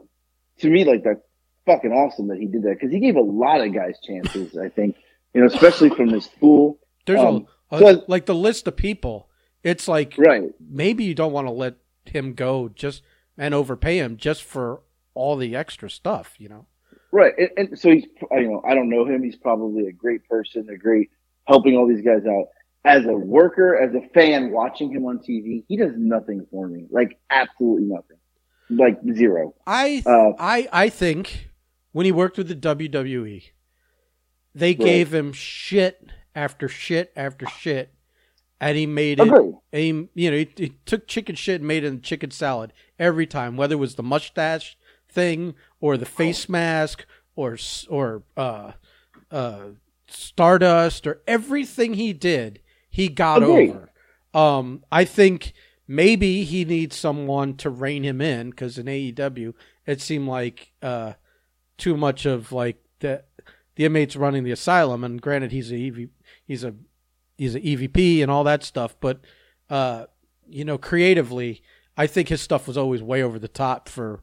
[0.60, 1.20] to me, like that's
[1.66, 4.56] fucking awesome that he did that because he gave a lot of guys chances.
[4.56, 4.96] I think
[5.34, 6.78] you know, especially from this pool.
[7.06, 9.28] There's Um, a, a so- like the list of people.
[9.66, 10.52] It's like Right.
[10.60, 13.02] maybe you don't want to let him go just
[13.36, 14.80] and overpay him just for
[15.14, 16.34] all the extra stuff.
[16.38, 16.66] You know.
[17.12, 17.32] Right.
[17.38, 19.22] And, and so he's, you know, I don't know him.
[19.22, 21.10] He's probably a great person, a great
[21.46, 22.46] helping all these guys out.
[22.84, 26.86] As a worker, as a fan watching him on TV, he does nothing for me.
[26.90, 28.18] Like absolutely nothing.
[28.70, 29.54] Like zero.
[29.66, 31.48] I Uh, I I think
[31.92, 33.42] when he worked with the WWE,
[34.54, 37.92] they gave him shit after shit after shit,
[38.60, 39.28] and he made it.
[39.28, 39.52] Agree.
[39.72, 43.26] He, you know, he, he took chicken shit and made it in chicken salad every
[43.26, 44.76] time, whether it was the mustache
[45.08, 47.04] thing or the face mask
[47.34, 47.56] or
[47.88, 48.72] or uh,
[49.30, 49.60] uh,
[50.08, 53.70] Stardust or everything he did, he got Agreed.
[53.70, 53.90] over.
[54.34, 55.52] Um, I think
[55.88, 59.54] maybe he needs someone to rein him in because in AEW
[59.86, 61.14] it seemed like uh,
[61.78, 63.22] too much of like the
[63.76, 65.04] the inmates running the asylum.
[65.04, 66.08] And granted, he's a
[66.44, 66.74] he's a
[67.36, 69.20] he's an EVP and all that stuff, but
[69.70, 70.06] uh,
[70.48, 71.62] you know, creatively,
[71.96, 74.22] I think his stuff was always way over the top for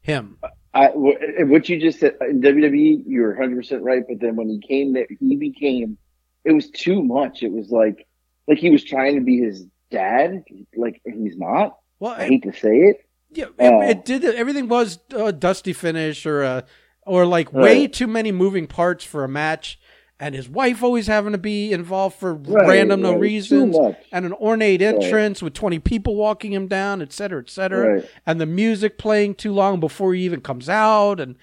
[0.00, 0.38] him.
[0.74, 4.02] I, what you just said in WWE, you're 100 percent right.
[4.06, 5.98] But then when he came there, he became.
[6.44, 7.42] It was too much.
[7.42, 8.06] It was like,
[8.48, 10.42] like he was trying to be his dad.
[10.76, 11.76] Like he's not.
[12.00, 12.98] Well, I hate to say it.
[13.30, 14.24] Yeah, it, Uh, it did.
[14.24, 16.64] Everything was a dusty finish or a,
[17.06, 17.92] or like way Right.
[17.92, 19.78] too many moving parts for a match,
[20.20, 23.16] and his wife always having to be involved for Right, random no right.
[23.16, 23.76] Too reasons,
[24.12, 28.10] and an ornate entrance with twenty people walking him down, et cetera, et cetera, Right.
[28.26, 31.36] and the music playing too long before he even comes out, and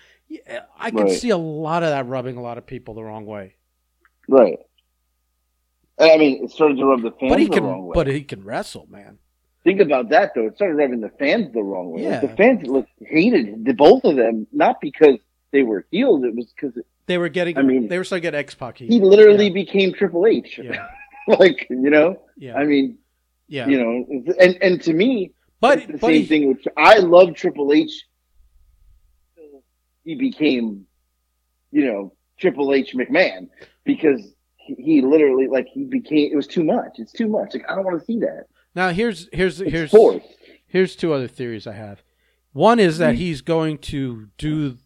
[0.80, 1.12] I can Right.
[1.12, 3.56] see a lot of that rubbing a lot of people the wrong way.
[4.30, 4.60] Right.
[6.00, 7.92] I mean, it started to rub the fans But he the can, wrong way.
[7.94, 9.20] but he can wrestle, man.
[9.64, 10.48] Think about that though.
[10.48, 12.04] It started rubbing the fans the wrong way.
[12.04, 12.22] Yeah.
[12.22, 15.18] The fans looked, hated the both of them, not because
[15.52, 16.24] they were heels.
[16.24, 16.76] It was because
[17.12, 18.78] They were getting, I mean, they were starting to get X Pac.
[18.78, 20.58] he literally became Triple H.
[20.64, 20.88] yeah,
[21.28, 22.98] like you know, yeah, I mean,
[23.50, 23.68] yeah.
[23.68, 26.48] you know, and and to me, but it's the but same he, thing.
[26.48, 27.92] Which I love Triple H.
[30.04, 30.86] He became,
[31.72, 33.50] you know, Triple H McMahon
[33.84, 34.22] because
[34.56, 36.32] he, he literally like he became.
[36.32, 36.94] It was too much.
[36.98, 37.54] It's too much.
[37.54, 38.46] Like I don't want to see that.
[38.74, 40.26] now here's here's It's here's forced.
[40.66, 42.02] here's two other theories I have.
[42.54, 43.20] One is that Mhm.
[43.20, 44.78] he's going to do.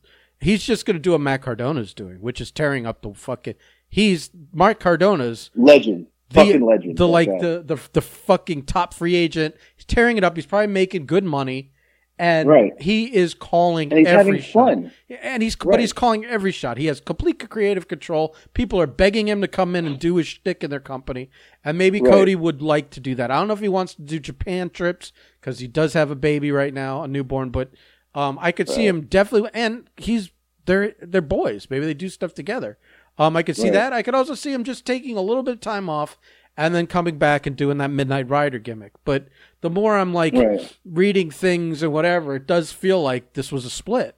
[0.45, 3.55] He's just going to do what Matt Cardona's doing, which is tearing up the fucking.
[3.89, 6.05] He's Mark Cardona's Legend.
[6.29, 6.97] the, Fucking legend.
[6.97, 9.55] The like the, the the fucking top free agent.
[9.75, 10.35] He's tearing it up.
[10.35, 11.71] He's probably making good money,
[12.19, 12.73] and Right.
[12.79, 14.53] he is calling and he's having shot.
[14.67, 14.91] fun.
[15.21, 16.77] And he's but he's calling every shot.
[16.77, 18.35] He has complete creative control.
[18.53, 21.29] People are begging him to come in and do his shtick in their company,
[21.63, 22.11] and maybe Right.
[22.11, 23.31] Cody would like to do that.
[23.31, 26.15] I don't know if he wants to do Japan trips because he does have a
[26.15, 27.49] baby right now, a newborn.
[27.49, 27.71] But
[28.13, 30.31] um, I could see him definitely, and he's
[30.65, 31.67] they're they're boys.
[31.69, 32.77] Maybe they do stuff together.
[33.17, 33.73] Um, I could see Right.
[33.73, 33.93] that.
[33.93, 36.17] I could also see him just taking a little bit of time off
[36.57, 38.93] and then coming back and doing that Midnight Rider gimmick.
[39.05, 39.27] But
[39.61, 40.77] the more I'm like Right.
[40.85, 44.15] reading things and whatever, it does feel like this was a split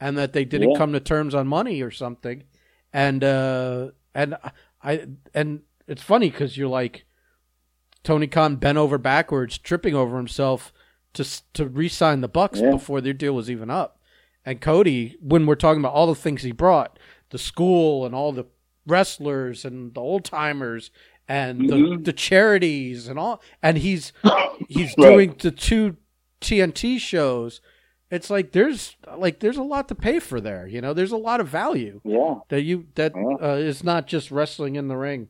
[0.00, 0.78] and that they didn't Yeah.
[0.78, 2.44] come to terms on money or something.
[2.92, 4.36] And uh and
[4.82, 7.04] I and it's funny cuz you're like
[8.02, 10.72] Tony Khan bent over backwards, tripping over himself
[11.14, 11.24] to
[11.54, 12.72] to re-sign the Bucks Yeah.
[12.72, 13.98] before their deal was even up.
[14.44, 16.98] And Cody, when we're talking about all the things he brought,
[17.30, 18.44] the school and all the
[18.86, 20.90] wrestlers and the old timers
[21.26, 22.04] and the, Mhm.
[22.04, 24.12] the charities and all, and he's
[24.68, 25.08] he's Right.
[25.08, 25.96] doing the two
[26.40, 27.60] TNT shows.
[28.10, 30.66] It's like there's like there's a lot to pay for there.
[30.66, 33.48] You know, there's a lot of value Yeah, that you that Yeah.
[33.52, 35.28] uh, is not just wrestling in the ring.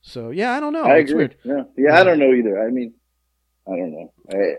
[0.00, 0.84] So yeah, I don't know.
[0.84, 1.24] I it's agree.
[1.24, 1.36] weird.
[1.44, 2.64] Yeah, yeah, I don't know either.
[2.64, 2.94] I mean,
[3.66, 4.12] I don't know.
[4.30, 4.56] I, I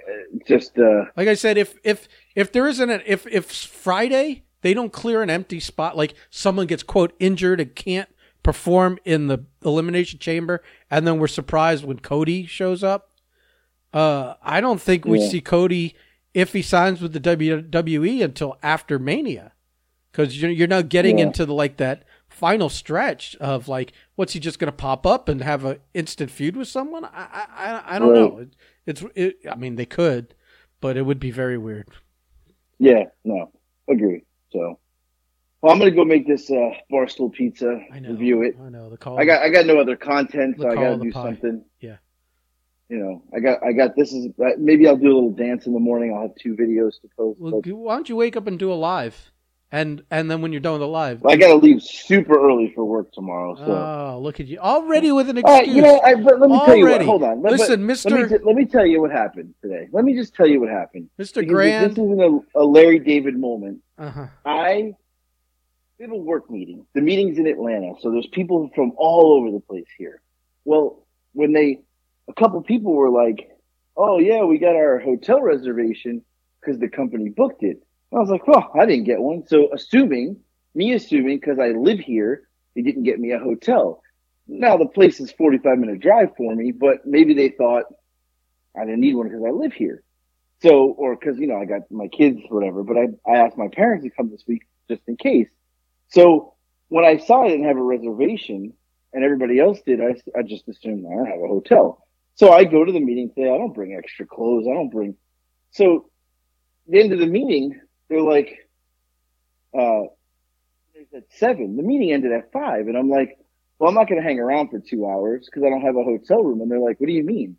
[0.47, 4.73] just uh, Like I said, if if if there isn't a, if if Friday they
[4.73, 5.95] don't clear an empty spot.
[5.95, 8.09] Like someone gets quote injured and can't
[8.41, 13.11] perform in the elimination chamber, and then we're surprised when Cody shows up.
[13.93, 15.27] Uh, I don't think we Yeah.
[15.29, 15.95] see Cody
[16.33, 19.53] if he signs with the WWE until after Mania,
[20.11, 21.25] because you're you're now getting Yeah.
[21.25, 25.29] into the like that final stretch of like, what's he just going to pop up
[25.29, 27.05] and have an instant feud with someone?
[27.05, 28.19] I I I, don't Right.
[28.19, 28.37] know.
[28.39, 28.55] It,
[28.85, 30.33] it's it, I mean they could,
[30.81, 31.87] but it would be very weird.
[32.79, 33.51] Yeah, no,
[33.89, 34.23] agree.
[34.51, 34.79] So,
[35.61, 37.79] well, I'm gonna go make this uh, barstool pizza.
[37.91, 38.09] I know.
[38.11, 38.55] Review it.
[38.63, 39.19] I know the call.
[39.19, 41.23] I got I got no other content, so I gotta do pie.
[41.23, 41.63] something.
[41.79, 41.97] Yeah.
[42.89, 45.65] You know, I got I got this is uh, maybe I'll do a little dance
[45.65, 46.13] in the morning.
[46.13, 47.39] I'll have two videos to post.
[47.41, 49.31] Well, why don't you wake up and do a live,
[49.75, 52.71] and and then when you're done with the live, I got to leave super early
[52.73, 53.55] for work tomorrow.
[53.57, 53.63] So.
[53.65, 55.75] oh look at you already with an All right, excuse.
[55.75, 57.01] you know, I, let me tell you what.
[57.01, 57.41] Hold on.
[57.41, 59.89] Let, Listen, Mister Let let me tell you what happened today.
[59.91, 61.09] Let me just tell you what happened.
[61.17, 61.91] Mister Grand.
[61.91, 63.79] This isn't a, a Larry David moment.
[63.97, 64.27] Uh-huh.
[64.45, 64.93] I
[65.99, 66.85] we have a work meeting.
[66.93, 70.21] The meeting's in Atlanta, so there's people from all over the place here.
[70.63, 71.81] Well, when they,
[72.29, 73.49] a couple people were like,
[73.97, 76.23] "Oh yeah, we got our hotel reservation
[76.61, 80.37] because the company booked it." I was like, "Well, I didn't get one." So assuming,
[80.73, 84.01] me assuming, because I live here, they didn't get me a hotel.
[84.47, 87.85] Now the place is 45 minute drive for me, but maybe they thought
[88.77, 90.03] I didn't need one because I live here.
[90.61, 93.67] So, or because, you know, I got my kids, whatever, but I, I asked my
[93.67, 95.49] parents to come this week just in case.
[96.09, 96.53] So
[96.89, 98.73] when I saw I didn't have a reservation
[99.13, 102.05] and everybody else did, I, I just assumed I don't have a hotel.
[102.35, 103.49] So I go to the meeting today.
[103.49, 104.65] I don't bring extra clothes.
[104.69, 105.15] I don't bring.
[105.71, 106.09] So
[106.87, 107.79] the end of the meeting,
[108.09, 108.69] they're like,
[109.77, 110.03] uh,
[111.15, 111.77] at seven.
[111.77, 112.87] The meeting ended at five.
[112.87, 113.37] And I'm like,
[113.79, 116.03] well, I'm not going to hang around for two hours because I don't have a
[116.03, 116.61] hotel room.
[116.61, 117.57] And they're like, what do you mean?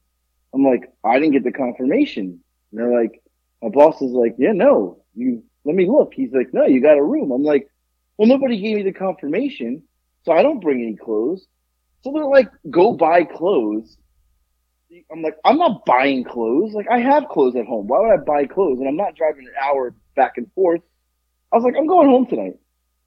[0.55, 2.41] I'm like, I didn't get the confirmation.
[2.71, 3.23] And they're like,
[3.63, 6.13] my boss is like, yeah, no, you, let me look.
[6.15, 7.31] He's like, no, you got a room.
[7.31, 7.69] I'm like,
[8.17, 9.83] well, nobody gave me the confirmation,
[10.25, 11.47] so I don't bring any clothes.
[12.03, 13.99] So they're like, go buy clothes.
[15.11, 16.73] I'm like, I'm not buying clothes.
[16.73, 17.89] Like, I have clothes at home.
[17.89, 18.79] Why would I buy clothes?
[18.79, 20.81] And I'm not driving an hour back and forth.
[21.53, 22.59] I was like, I'm going home tonight.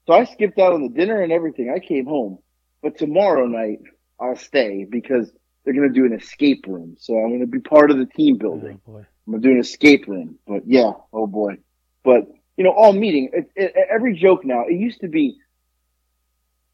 [0.06, 1.70] So I skipped out on the dinner and everything.
[1.74, 2.38] I came home.
[2.82, 3.80] But tomorrow night,
[4.18, 5.30] I'll stay because
[5.64, 6.96] they're going to do an escape room.
[6.98, 8.80] So I'm going to be part of the team building.
[8.88, 9.04] Oh.
[9.30, 11.58] I'm gonna do an escape room, but yeah, oh boy.
[12.02, 14.64] But you know, all meeting, it, it, every joke now.
[14.66, 15.38] It used to be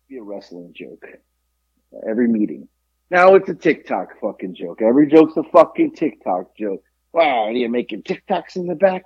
[0.09, 1.05] be a wrestling joke.
[2.09, 2.67] Every meeting.
[3.11, 4.81] Now it's a TikTok fucking joke.
[4.81, 6.83] Every joke's a fucking TikTok joke.
[7.13, 9.03] Wow, are you making TikToks in the back?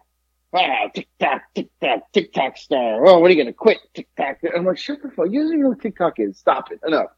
[0.52, 3.06] Wow, TikTok, TikTok, TikTok star.
[3.06, 4.38] Oh, what are you gonna quit TikTok?
[4.54, 5.26] I'm like, shut the fuck.
[5.30, 6.38] You don't even know what TikTok is.
[6.38, 6.80] Stop it.
[6.84, 7.10] Enough.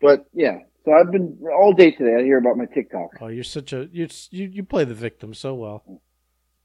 [0.00, 2.16] But yeah, so I've been all day today.
[2.18, 3.10] I hear about my TikTok.
[3.20, 6.00] Oh, you're such a you you you play the victim so well.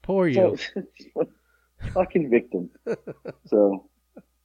[0.00, 0.56] Poor you.
[1.14, 1.28] So,
[1.92, 2.70] fucking victim.
[3.46, 3.56] So,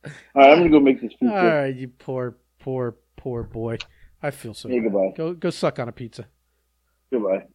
[0.03, 1.33] all right, I'm gonna go make this pizza.
[1.33, 3.77] right, you poor poor poor boy.
[4.21, 4.67] I feel so.
[4.67, 5.13] Hey, goodbye.
[5.15, 6.27] Go go suck on a pizza.
[7.11, 7.45] Goodbye.